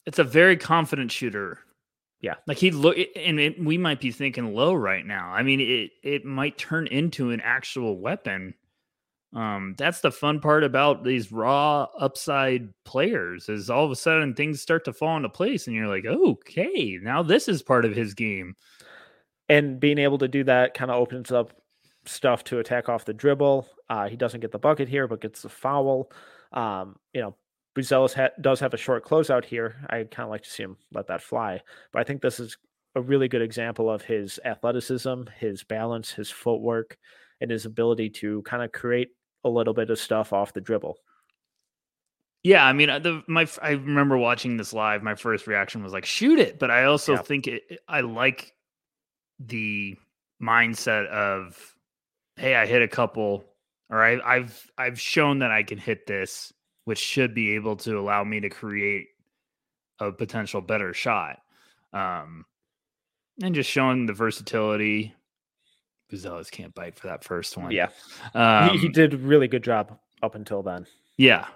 [0.05, 1.59] it's a very confident shooter.
[2.21, 2.35] Yeah.
[2.45, 5.31] like he look, and it, we might be thinking low right now.
[5.31, 8.53] I mean, it it might turn into an actual weapon.
[9.33, 14.33] Um, that's the fun part about these raw upside players is all of a sudden
[14.33, 17.95] things start to fall into place, and you're like, okay, now this is part of
[17.95, 18.55] his game.
[19.49, 21.53] And being able to do that kind of opens up
[22.05, 23.67] stuff to attack off the dribble.
[23.89, 26.11] Uh, he doesn't get the bucket here, but gets the foul.
[26.53, 27.35] Um, you know,
[27.75, 29.75] Buzelis ha- does have a short closeout here.
[29.89, 31.61] I kind of like to see him let that fly,
[31.91, 32.57] but I think this is
[32.95, 36.97] a really good example of his athleticism, his balance, his footwork,
[37.39, 39.09] and his ability to kind of create
[39.43, 40.97] a little bit of stuff off the dribble.
[42.43, 45.03] Yeah, I mean, uh, the my I remember watching this live.
[45.03, 47.21] My first reaction was like, "Shoot it!" But I also Yeah.
[47.21, 47.79] think it.
[47.87, 48.53] I like
[49.39, 49.95] the
[50.41, 51.75] mindset of,
[52.35, 53.45] "Hey, I hit a couple,
[53.89, 56.51] or I, I've I've shown that I can hit this,
[56.85, 59.07] which should be able to allow me to create
[59.99, 61.39] a potential better shot.
[61.93, 62.45] Um,
[63.41, 65.13] and just showing the versatility.
[66.11, 67.71] Buzelis can't bite for that first one.
[67.71, 67.89] Yeah,
[68.33, 70.85] um, he, he did really good job up until then.
[71.17, 71.47] Yeah,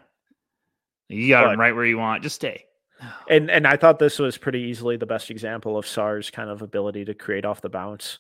[1.10, 2.24] you got But- him right where you want.
[2.24, 2.66] Just stay.
[3.30, 6.62] And and I thought this was pretty easily the best example of Sarr's kind of
[6.62, 8.20] ability to create off the bounce.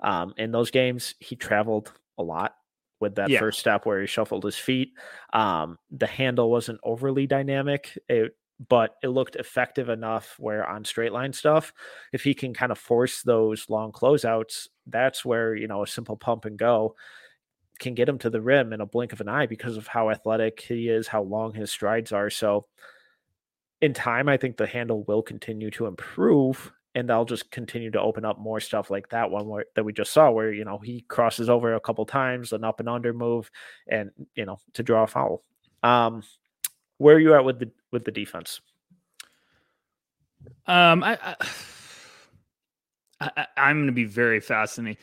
[0.00, 2.56] Um, in those games, he traveled a lot
[3.00, 3.38] with that Yeah.
[3.38, 4.92] first step where he shuffled his feet.
[5.32, 8.36] Um, the handle wasn't overly dynamic, it,
[8.68, 11.72] but it looked effective enough where on straight line stuff,
[12.12, 16.16] if he can kind of force those long closeouts, that's where you know a simple
[16.16, 16.94] pump and go
[17.78, 20.10] can get him to the rim in a blink of an eye because of how
[20.10, 22.30] athletic he is, how long his strides are.
[22.30, 22.66] So
[23.80, 28.00] in time, I think the handle will continue to improve and they'll just continue to
[28.00, 30.78] open up more stuff like that one where, that we just saw where, you know,
[30.78, 33.50] he crosses over a couple times, an up and under move
[33.86, 35.44] and, you know, to draw a foul.
[35.82, 36.22] Um,
[36.96, 38.62] where are you at with the, with the defense?
[40.66, 41.36] Um, I, I,
[43.20, 45.02] I I'm going to be very fascinated.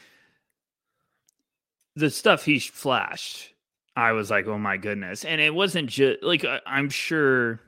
[1.96, 3.54] The stuff he flashed,
[3.96, 7.60] I was like, oh my goodness, and it wasn't just like I, I'm sure.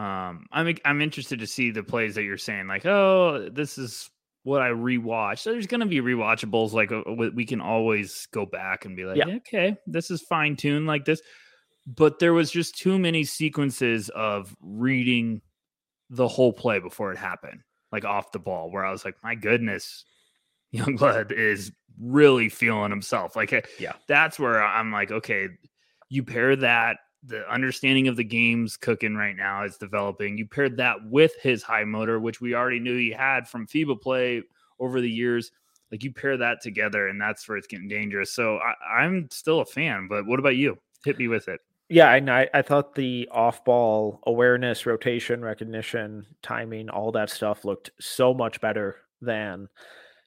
[0.00, 4.08] Um, I'm I'm interested to see the plays that you're saying, like, oh, this is
[4.44, 5.40] what I rewatched.
[5.40, 8.96] So there's going to be rewatchables, like uh, we we can always go back and
[8.96, 9.36] be like, Yeah.
[9.36, 11.20] okay, this is fine tuned like this.
[11.86, 15.42] But there was just too many sequences of reading
[16.08, 17.60] the whole play before it happened,
[17.92, 20.04] like off the ball, where I was like, my goodness,
[20.74, 23.36] Youngblood is really feeling himself.
[23.36, 23.92] Like, eh, Yeah.
[24.08, 25.48] that's where I'm like, okay,
[26.08, 30.38] you pair that, the understanding of the game's cooking right now is developing.
[30.38, 34.00] You paired that with his high motor, which we already knew he had from FIBA
[34.00, 34.42] play
[34.78, 35.52] over the years.
[35.90, 38.32] Like, you pair that together, and that's where it's getting dangerous.
[38.32, 40.78] So I, I'm still a fan, but what about you?
[41.04, 41.60] Hit me with it.
[41.88, 47.64] Yeah, and I, I thought the off ball awareness, rotation, recognition, timing, all that stuff
[47.64, 49.68] looked so much better than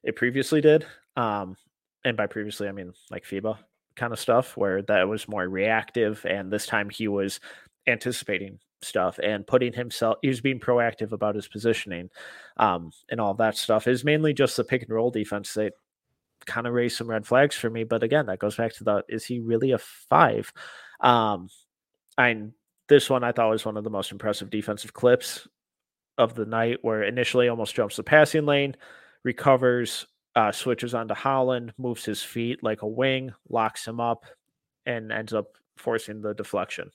[0.04, 0.86] it previously did.
[1.16, 1.56] Um,
[2.04, 3.58] and by previously, I mean like FIBA
[3.96, 6.26] kind of stuff where that was more reactive.
[6.26, 7.40] And this time he was
[7.88, 12.10] anticipating stuff and putting himself, he was being proactive about his positioning
[12.58, 13.88] um, and all that stuff.
[13.88, 15.74] Is mainly just the pick and roll defense that
[16.46, 17.84] kind of raised some red flags for me.
[17.84, 20.52] But again, that goes back to the is he really a five?
[21.00, 21.50] Um,
[22.90, 25.48] this one I thought was one of the most impressive defensive clips
[26.18, 28.76] of the night, where initially almost jumps the passing lane,
[29.24, 30.06] recovers,
[30.36, 34.26] uh, switches onto Holland, moves his feet like a wing, locks him up,
[34.86, 36.92] and ends up forcing the deflection.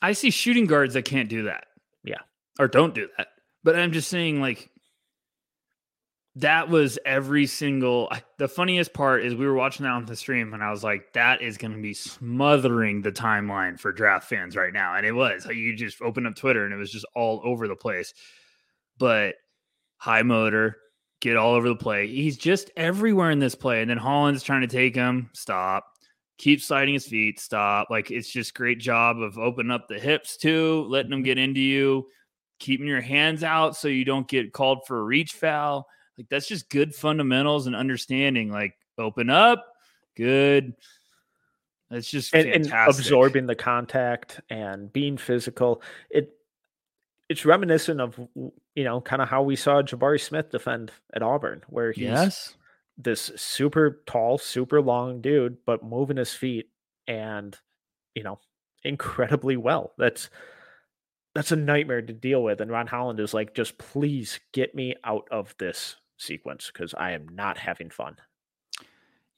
[0.00, 1.64] I see shooting guards that can't do that.
[2.04, 2.20] Yeah.
[2.58, 3.28] Or don't do that.
[3.64, 4.70] But I'm just saying, like,
[6.36, 8.10] that was every single.
[8.38, 11.12] The funniest part is we were watching that on the stream, and I was like,
[11.14, 14.94] that is going to be smothering the timeline for draft fans right now.
[14.94, 15.46] And it was.
[15.46, 18.14] You just open up Twitter, and it was just all over the place.
[18.98, 19.34] But
[19.96, 20.76] high motor,
[21.20, 22.06] get all over the play.
[22.06, 23.80] He's just everywhere in this play.
[23.80, 25.30] And then Holland's trying to take him.
[25.32, 25.84] Stop
[26.38, 27.88] keep sliding his feet, stop.
[27.90, 31.60] Like it's just great job of opening up the hips too, letting them get into
[31.60, 32.06] you,
[32.58, 35.86] keeping your hands out so you don't get called for a reach foul.
[36.16, 38.50] Like that's just good fundamentals and understanding.
[38.50, 39.66] Like open up,
[40.16, 40.74] good.
[41.90, 45.82] That's just and, and absorbing the contact and being physical.
[46.10, 46.32] It
[47.28, 48.18] it's reminiscent of
[48.74, 52.54] you know kind of how we saw Jabari Smith defend at Auburn, where he's Yes.
[52.96, 56.70] this super tall, super long dude, but moving his feet
[57.06, 57.56] and
[58.14, 58.38] you know
[58.84, 59.92] incredibly well.
[59.98, 60.30] That's
[61.34, 62.60] that's a nightmare to deal with.
[62.60, 67.12] And Ron Holland is like, just please get me out of this sequence because I
[67.12, 68.16] am not having fun.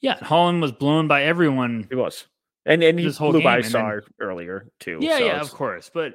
[0.01, 0.17] Yeah.
[0.23, 1.87] Holland was blown by everyone.
[1.91, 2.27] He was.
[2.65, 4.99] And and he blew by game, then- Sarr earlier too.
[5.01, 5.91] Yeah, so yeah, of course.
[5.93, 6.15] But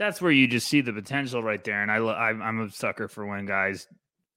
[0.00, 1.82] that's where you just see the potential right there.
[1.82, 3.86] And I, lo- I'm, I'm a sucker for when guys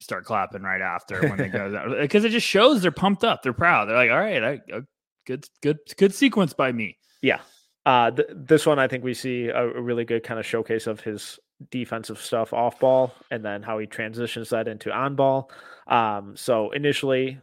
[0.01, 3.53] start clapping right after when they go because it just shows they're pumped up, they're
[3.53, 3.87] proud.
[3.87, 4.81] They're like, all right, I, uh,
[5.25, 6.97] good, good, good sequence by me.
[7.21, 7.39] Yeah.
[7.85, 10.85] Uh, th- this one, I think we see a, a really good kind of showcase
[10.85, 11.39] of his
[11.71, 15.49] defensive stuff off ball and then how he transitions that into on ball.
[15.87, 17.39] Um, so initially,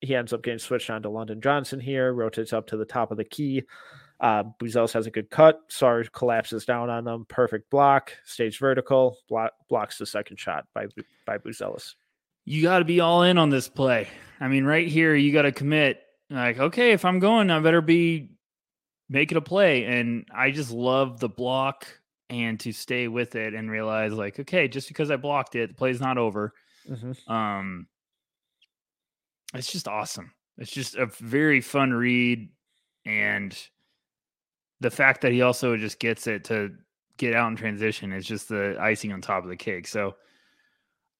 [0.00, 3.12] he ends up getting switched on to London Johnson here, rotates up to the top
[3.12, 3.62] of the key.
[4.20, 5.60] Uh, Buzelis has a good cut.
[5.68, 7.24] Sarge collapses down on them.
[7.28, 10.86] Perfect block, stage vertical, block, blocks the second shot by
[11.26, 11.94] by Buzelis.
[12.44, 14.08] You got to be all in on this play.
[14.40, 16.02] I mean, right here, you got to commit.
[16.30, 18.30] Like, okay, if I'm going, I better be
[19.08, 19.84] making a play.
[19.84, 21.86] And I just love the block
[22.30, 25.74] and to stay with it and realize, like, okay, just because I blocked it, the
[25.74, 26.52] play's not over.
[27.26, 27.86] Um,
[29.54, 30.32] it's just awesome.
[30.58, 32.50] It's just a very fun read,
[33.06, 33.56] and
[34.80, 36.70] the fact that he also just gets it to
[37.16, 39.86] get out in transition is just the icing on top of the cake.
[39.86, 40.14] So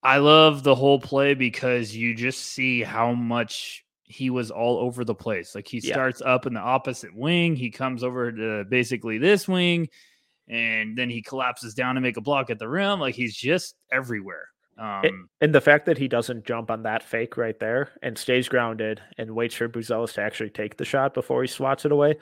[0.01, 5.03] I love the whole play because you just see how much he was all over
[5.03, 5.53] the place.
[5.53, 5.93] Like he Yeah.
[5.93, 9.89] starts up in the opposite wing, he comes over to basically this wing,
[10.47, 12.99] and then he collapses down to make a block at the rim.
[12.99, 14.47] Like he's just everywhere.
[14.77, 18.47] Um, And the fact that he doesn't jump on that fake right there and stays
[18.47, 22.15] grounded and waits for Buzelis to actually take the shot before he swats it away,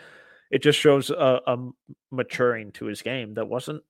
[0.51, 1.57] it just shows a
[2.11, 3.83] maturing to his game that wasn't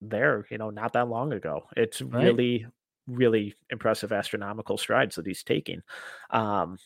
[0.00, 1.64] there, you know, not that long ago.
[1.76, 2.24] It's Right.
[2.24, 2.66] really,
[3.06, 5.82] really impressive astronomical strides that he's taking.
[6.30, 6.78] Um,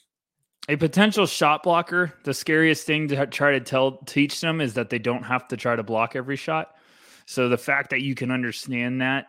[0.68, 4.88] a potential shot blocker, the scariest thing to try to tell teach them is that
[4.90, 6.74] they don't have to try to block every shot.
[7.26, 9.26] So the fact that you can understand that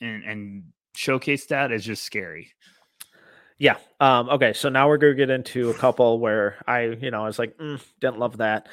[0.00, 0.64] and and
[0.94, 2.52] showcase that is just scary.
[3.58, 3.76] Yeah.
[4.00, 4.52] Um, okay.
[4.52, 7.38] So now we're going to get into a couple where I, you know, I was
[7.38, 8.68] like, mm, didn't love that.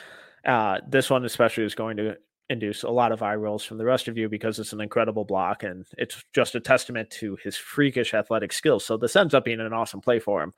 [0.45, 2.17] Uh, this one especially is going to
[2.49, 5.23] induce a lot of eye rolls from the rest of you because it's an incredible
[5.23, 8.83] block and it's just a testament to his freakish athletic skills.
[8.85, 10.53] So this ends up being an awesome play for him.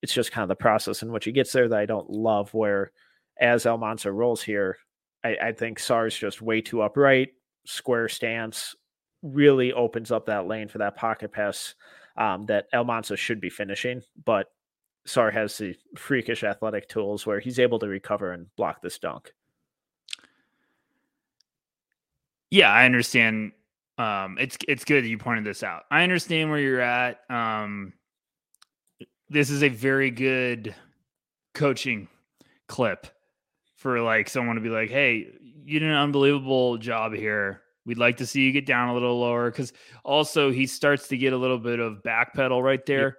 [0.00, 2.52] It's just kind of the process in which he gets there that I don't love.
[2.54, 2.92] Where
[3.40, 4.78] as Almansa rolls here,
[5.22, 7.30] I, I think Sarr's just way too upright,
[7.66, 8.74] square stance,
[9.22, 11.74] really opens up that lane for that pocket pass
[12.16, 14.48] um, that Almansa should be finishing, but
[15.06, 19.32] Sarr has the freakish athletic tools where he's able to recover and block this dunk.
[22.50, 23.52] Yeah, I understand.
[23.98, 25.84] Um, it's it's good that you pointed this out.
[25.90, 27.20] I understand where you're at.
[27.30, 27.94] Um,
[29.30, 30.74] this is a very good
[31.54, 32.08] coaching
[32.68, 33.06] clip
[33.76, 35.28] for like someone to be like, "Hey,
[35.64, 37.62] you did an unbelievable job here.
[37.86, 39.72] We'd like to see you get down a little lower." Because
[40.04, 43.16] also he starts to get a little bit of backpedal right there,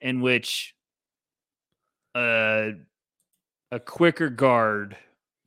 [0.00, 0.75] in which
[2.16, 2.72] uh,
[3.70, 4.96] a quicker guard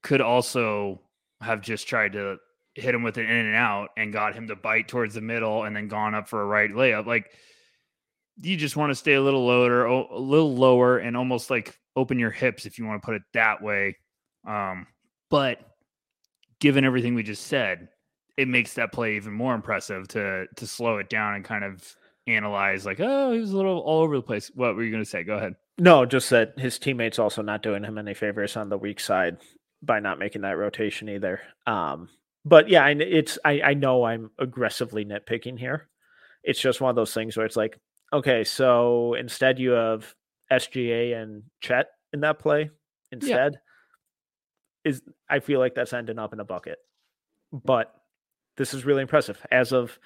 [0.03, 1.01] could also
[1.41, 2.38] have just tried to
[2.76, 5.63] hit him with an in and out and got him to bite towards the middle
[5.63, 7.05] and then gone up for a right layup.
[7.05, 7.32] Like
[8.41, 12.20] you just want to stay a little lower, a little lower, and almost like open
[12.20, 13.97] your hips if you want to put it that way.
[14.47, 14.86] Um,
[15.30, 15.59] but
[16.59, 17.89] given everything we just said,
[18.38, 21.95] it makes that play even more impressive to to slow it down and kind of
[22.28, 24.51] analyze like, oh, he was a little all over the place.
[24.53, 25.24] What were you going to say?
[25.24, 25.55] Go ahead.
[25.80, 29.38] No, just that his teammates also not doing him any favors on the weak side
[29.82, 31.41] by not making that rotation either.
[31.65, 32.09] Um,
[32.45, 35.88] but yeah, I, it's I, I know I'm aggressively nitpicking here.
[36.43, 37.80] It's just one of those things where it's like,
[38.11, 40.13] okay, so instead you have
[40.51, 42.71] SGA and Chet in that play
[43.11, 43.59] instead.
[44.84, 46.80] Is I feel like that's ending up in a bucket.
[47.51, 47.93] But
[48.57, 49.45] this is really impressive.
[49.51, 49.97] As of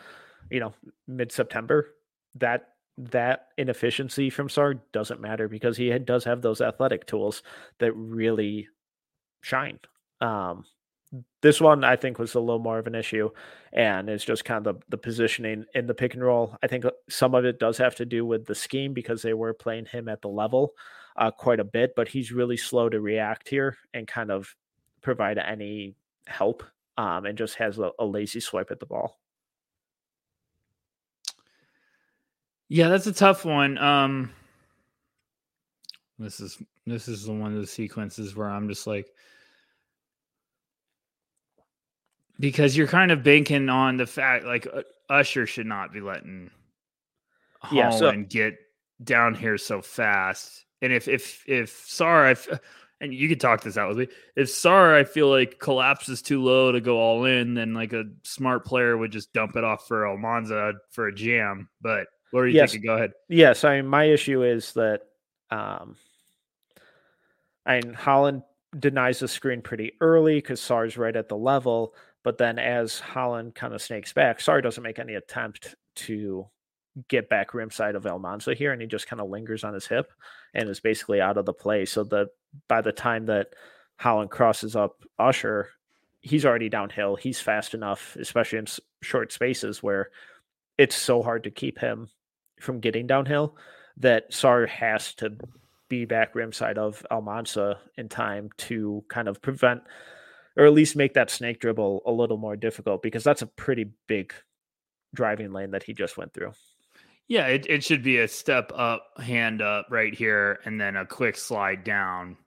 [0.49, 0.73] you know
[1.07, 1.89] mid September,
[2.35, 7.41] that that inefficiency from Sard doesn't matter because he does have those athletic tools
[7.79, 8.67] that really
[9.41, 9.79] shine.
[10.21, 10.65] Um,
[11.41, 13.29] this one I think was a little more of an issue,
[13.71, 16.57] and it's just kind of the, the positioning in the pick and roll.
[16.63, 19.33] I think uh, some of it does have to do with the scheme because they
[19.33, 20.73] were playing him at the level
[21.15, 24.55] uh, quite a bit, but he's really slow to react here and kind of
[25.01, 25.95] provide any
[26.27, 26.63] help,
[26.97, 29.19] um, and just has a, a lazy swipe at the ball.
[32.73, 33.77] Yeah, that's a tough one.
[33.77, 34.31] Um
[36.17, 36.57] this is
[36.87, 39.05] this is the one of the sequences where I'm just like
[42.39, 44.67] because you're kind of banking on the fact like
[45.07, 46.49] Usher should not be letting
[47.71, 48.55] Yeah, Holland so- get
[49.03, 50.65] down here so fast.
[50.81, 52.47] And if if if Sarr, if
[53.01, 56.41] and you could talk this out with me, if Sarr, I feel like collapses too
[56.41, 59.87] low to go all in, then like a smart player would just dump it off
[59.87, 61.69] for Almansa for a jam.
[61.79, 62.71] But what are you Yes.
[62.71, 62.87] thinking?
[62.87, 63.13] Go ahead.
[63.29, 65.01] Yes, I mean my issue is that
[65.51, 65.95] um
[67.65, 68.43] I mean Holland
[68.77, 73.53] denies the screen pretty early because Sarr's right at the level, but then as Holland
[73.55, 76.47] kind of snakes back, Sarr doesn't make any attempt to
[77.07, 79.87] get back rim side of Almansa here, and he just kind of lingers on his
[79.87, 80.11] hip
[80.53, 81.85] and is basically out of the play.
[81.85, 82.29] So the
[82.67, 83.49] by the time that
[83.97, 85.69] Holland crosses up Usher,
[86.21, 87.15] he's already downhill.
[87.15, 88.67] He's fast enough, especially in
[89.01, 90.09] short spaces where
[90.77, 92.09] it's so hard to keep him
[92.63, 93.55] from getting downhill
[93.97, 95.35] that Sarr has to
[95.89, 99.81] be back rim side of Almansa in time to kind of prevent
[100.57, 103.89] or at least make that snake dribble a little more difficult because that's a pretty
[104.07, 104.33] big
[105.13, 106.51] driving lane that he just went through.
[107.27, 111.05] Yeah, it, it should be a step up, hand up right here, and then a
[111.05, 112.37] quick slide down.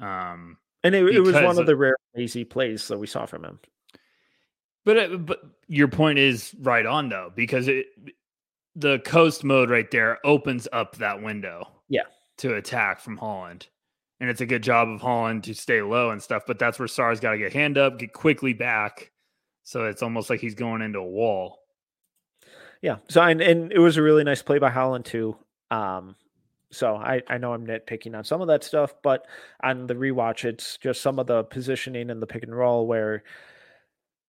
[0.00, 3.24] Um, And it, it was one of of- the rare easy plays that we saw
[3.26, 3.58] from him.
[4.84, 7.86] but but your point is right on though, because it
[8.76, 11.66] the coast mode right there opens up that window.
[11.88, 12.02] Yeah.
[12.38, 13.66] To attack from Holland.
[14.20, 16.86] And it's a good job of Holland to stay low and stuff, but that's where
[16.86, 19.10] Sarr's got to get hand up, get quickly back
[19.66, 21.58] So it's almost like he's going into a wall.
[22.82, 22.98] Yeah.
[23.08, 25.36] So and, and it was a really nice play by Holland too.
[25.72, 26.14] Um,
[26.70, 29.26] so I, I know I'm nitpicking on some of that stuff, but
[29.64, 33.24] on the rewatch, it's just some of the positioning and the pick and roll where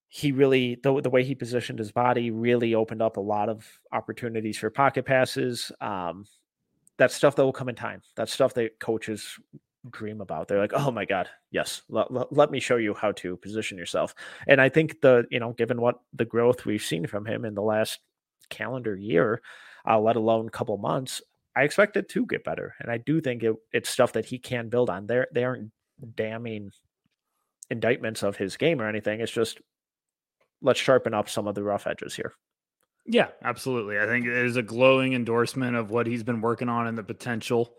[0.09, 3.65] he really the, the way he positioned his body really opened up a lot of
[3.91, 5.71] opportunities for pocket passes.
[5.81, 6.25] Um,
[6.97, 8.01] that's stuff that will come in time.
[8.15, 9.37] that stuff that coaches
[9.89, 10.47] dream about.
[10.47, 13.77] They're like, oh my god, yes, let, let, let me show you how to position
[13.77, 14.15] yourself.
[14.47, 17.53] And I think the you know, given what the growth we've seen from him in
[17.53, 17.99] the last
[18.49, 19.41] calendar year,
[19.87, 21.21] uh, let alone couple months,
[21.55, 22.75] I expect it to get better.
[22.79, 25.07] And I do think it, it's stuff that he can build on.
[25.07, 25.71] They're they aren't
[26.15, 26.71] damning
[27.69, 29.19] indictments of his game or anything.
[29.19, 29.59] It's just
[30.61, 32.33] let's sharpen up some of the rough edges here.
[33.05, 33.99] Yeah, absolutely.
[33.99, 37.03] I think it is a glowing endorsement of what he's been working on and the
[37.03, 37.73] potential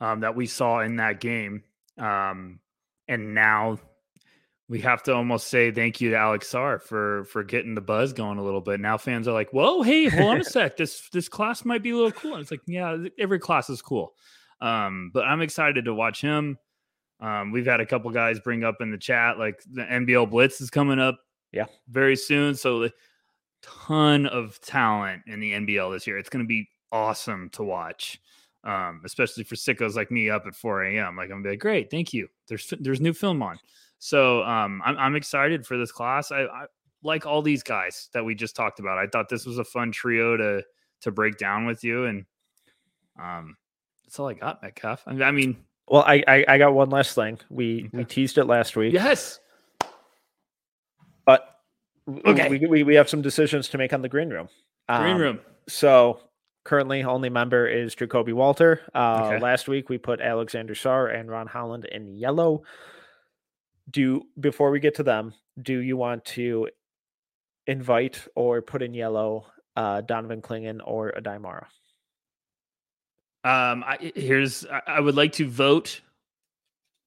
[0.00, 1.62] um, that we saw in that game.
[1.98, 2.60] Um,
[3.06, 3.78] and now
[4.68, 8.14] we have to almost say thank you to Alex Sarr for for getting the buzz
[8.14, 8.80] going a little bit.
[8.80, 10.78] Now fans are like, "Whoa, hey, hold on a sec.
[10.78, 13.82] This this class might be a little cool." And it's like, yeah, every class is
[13.82, 14.14] cool.
[14.62, 16.56] Um, but I'm excited to watch him.
[17.20, 20.60] Um, we've had a couple guys bring up in the chat like the NBL Blitz
[20.60, 21.18] is coming up,
[21.52, 22.54] yeah, very soon.
[22.54, 22.90] So a
[23.62, 26.18] ton of talent in the NBL this year.
[26.18, 28.20] It's going to be awesome to watch
[28.64, 31.16] um, especially for sickos like me up at 4 a.m.
[31.16, 32.28] Like I'm gonna be like, great, thank you.
[32.48, 33.58] There's there's new film on,
[33.98, 36.30] so um, I'm I'm excited for this class.
[36.30, 36.64] I, I,
[37.02, 38.98] like all these guys that we just talked about.
[38.98, 40.62] I thought this was a fun trio to
[41.00, 42.24] to break down with you, and
[43.20, 43.56] um,
[44.04, 45.02] that's all I got, Metcalf.
[45.06, 45.56] I mean,
[45.88, 47.40] well, I I, I got one last thing.
[47.50, 47.98] We okay.
[47.98, 48.92] we teased it last week.
[48.92, 49.40] Yes,
[51.24, 51.60] but
[52.26, 54.48] okay, we, we we have some decisions to make on the green room.
[54.88, 55.40] Green um, room.
[55.68, 56.20] So
[56.64, 58.82] Currently, only member is Ja'Kobe Walter.
[58.94, 59.40] Uh, okay.
[59.40, 62.62] Last week, we put Alexander Sarr and Ron Holland in yellow.
[63.90, 66.68] Do before we get to them, do you want to
[67.66, 71.66] invite or put in yellow uh, Donovan Clingan or Aday Mara?
[73.42, 76.00] Um, I, here's I would like to vote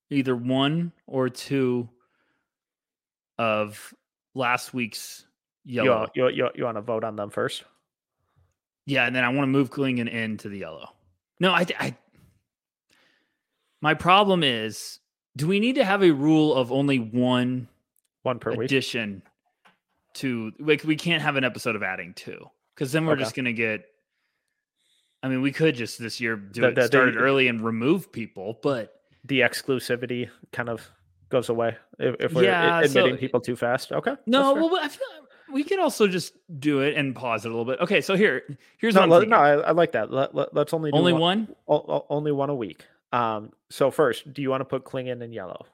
[0.09, 1.87] either one or two
[3.37, 3.93] of
[4.35, 5.25] last week's
[5.63, 6.07] yellow.
[6.13, 7.63] You, you, you, you want to vote on them first?
[8.85, 10.89] Yeah, and then I want to move Clingan into the yellow.
[11.39, 11.95] No, I, I.
[13.81, 14.99] My problem is,
[15.35, 17.67] do we need to have a rule of only one,
[18.23, 19.23] one per addition week?
[20.15, 23.23] to like we can't have an episode of adding two because then we're okay.
[23.23, 23.85] just gonna get.
[25.23, 27.61] I mean, we could just this year do the, it the, started the, early and
[27.61, 30.87] remove people, but the exclusivity kind of
[31.29, 33.91] goes away if, if we're yeah, admitting so, people too fast.
[33.91, 34.15] Okay.
[34.25, 35.07] No, well, I feel
[35.51, 37.79] we could also just do it and pause it a little bit.
[37.79, 38.43] Okay, so here,
[38.77, 40.11] here's no, let, no, I, I, like that.
[40.11, 41.85] Let, us let, only only one, one?
[41.87, 42.85] O, only one a week.
[43.11, 45.65] Um, so first, do you want to put Clingan in yellow?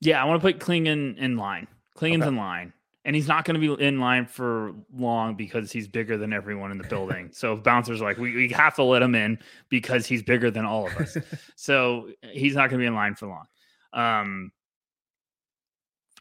[0.00, 1.66] Yeah, I want to put Clingan in line.
[1.96, 2.28] Clingan's okay.
[2.28, 2.72] in line,
[3.04, 6.70] and he's not going to be in line for long because he's bigger than everyone
[6.70, 7.30] in the building.
[7.32, 10.50] so if bouncers are like, we, we have to let him in because he's bigger
[10.50, 11.16] than all of us.
[11.56, 13.46] so he's not going to be in line for long.
[13.92, 14.52] Um,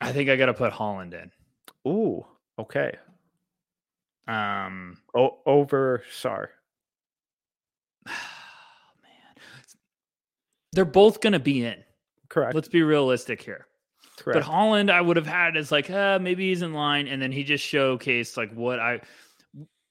[0.01, 1.31] I think I got to put Holland in.
[1.89, 2.25] Ooh,
[2.57, 2.95] Okay.
[4.27, 4.97] Um.
[5.15, 6.47] O- over Sarr.
[8.07, 8.11] Oh,
[9.01, 9.43] man,
[10.73, 11.83] they're both going to be in.
[12.29, 12.53] Correct.
[12.53, 13.65] Let's be realistic here.
[14.19, 14.35] Correct.
[14.35, 17.31] But Holland, I would have had as like, uh, maybe he's in line, and then
[17.31, 19.01] he just showcased like what I.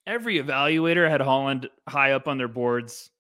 [0.06, 3.10] Every evaluator had Holland high up on their boards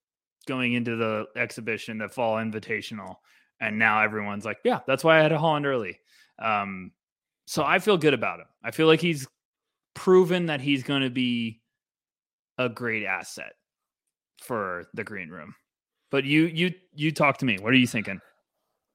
[0.46, 3.16] going into the exhibition, the fall invitational,
[3.60, 5.98] and now everyone's like, yeah, that's why I had a Holland early.
[6.38, 6.92] Um,
[7.46, 8.46] so I feel good about him.
[8.62, 9.26] I feel like he's
[9.94, 11.60] proven that he's going to be
[12.58, 13.52] a great asset
[14.42, 15.54] for the green room.
[16.10, 17.58] But you you you talk to me.
[17.58, 18.20] What are you thinking?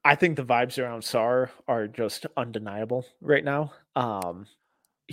[0.04, 3.72] I think the vibes around Sarr are just undeniable right now.
[3.96, 4.46] Um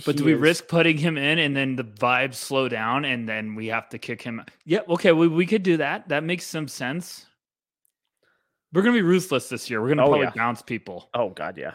[0.06, 0.40] but do we is...
[0.40, 3.98] risk putting him in and then the vibes slow down and then we have to
[3.98, 4.42] kick him?
[4.64, 6.08] Yeah, okay, we, we could do that.
[6.08, 7.26] That makes some sense.
[8.72, 9.82] We're gonna be ruthless this year.
[9.82, 10.32] We're gonna oh, probably yeah.
[10.34, 11.10] bounce people.
[11.14, 11.74] Oh god, yeah.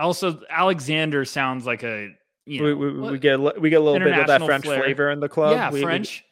[0.00, 2.14] Also, Alexander sounds like a
[2.46, 4.82] you know, we, we, we, get we get a little bit of that French flair.
[4.82, 5.52] flavor in the club.
[5.52, 6.24] Yeah, we, French,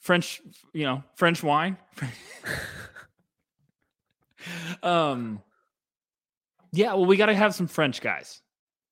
[0.00, 0.42] French,
[0.72, 1.76] you know, French wine.
[4.82, 5.40] um,
[6.72, 6.94] yeah.
[6.94, 8.40] Well, we got to have some French guys.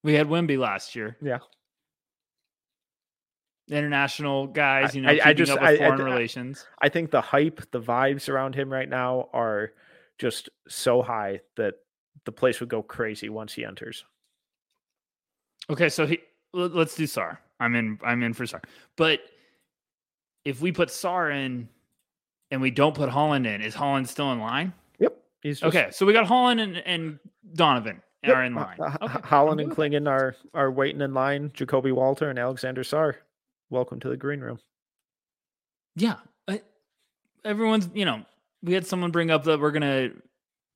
[0.02, 1.16] We had Wemby last year.
[1.20, 1.38] Yeah.
[3.68, 6.66] International guys, you know, I, I just I, foreign I, relations.
[6.80, 9.70] I think the hype, the vibes around him right now are
[10.18, 11.74] just so high that
[12.24, 14.04] the place would go crazy once he enters.
[15.68, 16.20] Okay, so he
[16.52, 17.38] let's do Sarr.
[17.60, 17.98] I'm in.
[18.02, 18.62] I'm in for Sarr.
[18.96, 19.20] But
[20.44, 21.68] if we put Sarr in
[22.50, 24.72] and we don't put Holland in, is Holland still in line?
[24.98, 25.16] Yep.
[25.42, 25.74] He's just...
[25.74, 25.90] okay.
[25.92, 27.18] So we got Holland and, and
[27.54, 28.02] Donovan.
[28.24, 28.36] yep.
[28.36, 28.76] are in uh, line.
[28.80, 29.20] Uh, okay.
[29.22, 31.50] Holland and Clingan are are waiting in line.
[31.50, 33.14] Ja'Kobe Walter and Alexander Sarr,
[33.68, 34.58] welcome to the green room.
[35.96, 36.16] Yeah,
[36.48, 36.62] I,
[37.44, 37.88] everyone's.
[37.94, 38.24] You know,
[38.62, 40.10] we had someone bring up that we're gonna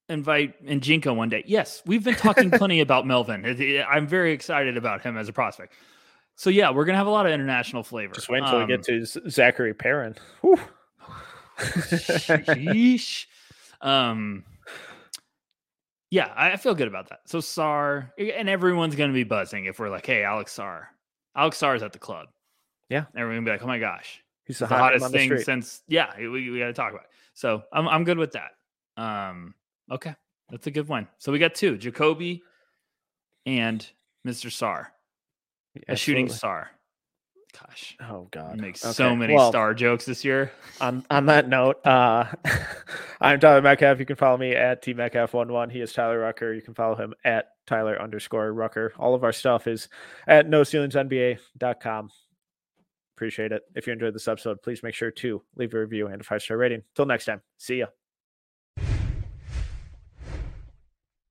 [0.09, 1.45] invite Njinko one day.
[1.47, 3.45] Yes, we've been talking plenty about Melvin.
[3.89, 5.75] I'm very excited about him as a prospect.
[6.37, 8.15] So yeah, we're gonna have a lot of international flavor.
[8.15, 10.17] Just wait until um, we get um, to Zacharie Perrin.
[11.59, 13.27] Sheesh.
[13.81, 14.45] Um,
[16.11, 17.21] yeah, I feel good about that.
[17.27, 20.85] So Sarr and everyone's gonna be buzzing if we're like, hey, Alex Sarr.
[21.37, 22.29] Alex Sarr is at the club.
[22.89, 23.05] Yeah.
[23.15, 24.23] Everyone be like, oh my gosh.
[24.47, 27.11] He's the, the hottest thing since yeah, we, we gotta talk about it.
[27.35, 28.53] So I'm I'm good with that.
[28.97, 29.55] Um,
[29.90, 30.15] okay.
[30.51, 31.09] That's a good one.
[31.19, 32.43] So we got two, Ja'Kobe
[33.47, 33.86] and
[34.27, 34.47] Mr.
[34.47, 34.86] Sarr.
[35.89, 36.70] A shooting star.
[37.52, 37.97] Gosh.
[38.01, 38.61] Oh God.
[38.61, 38.93] Make okay.
[38.93, 40.52] so many well, star jokes this year.
[40.81, 42.27] On on that note, uh
[43.20, 43.98] I'm Tyler Metcalf.
[43.98, 45.70] You can follow me at T Metcalf11.
[45.70, 46.52] He is Tyler Rucker.
[46.52, 48.93] You can follow him at Tyler underscore Rucker.
[48.98, 49.89] All of our stuff is
[50.27, 52.11] at no ceilingsnba.com.
[53.16, 53.62] Appreciate it.
[53.77, 56.43] If you enjoyed this episode, please make sure to leave a review and a five
[56.43, 56.82] star rating.
[56.97, 57.40] Till next time.
[57.56, 57.86] See ya.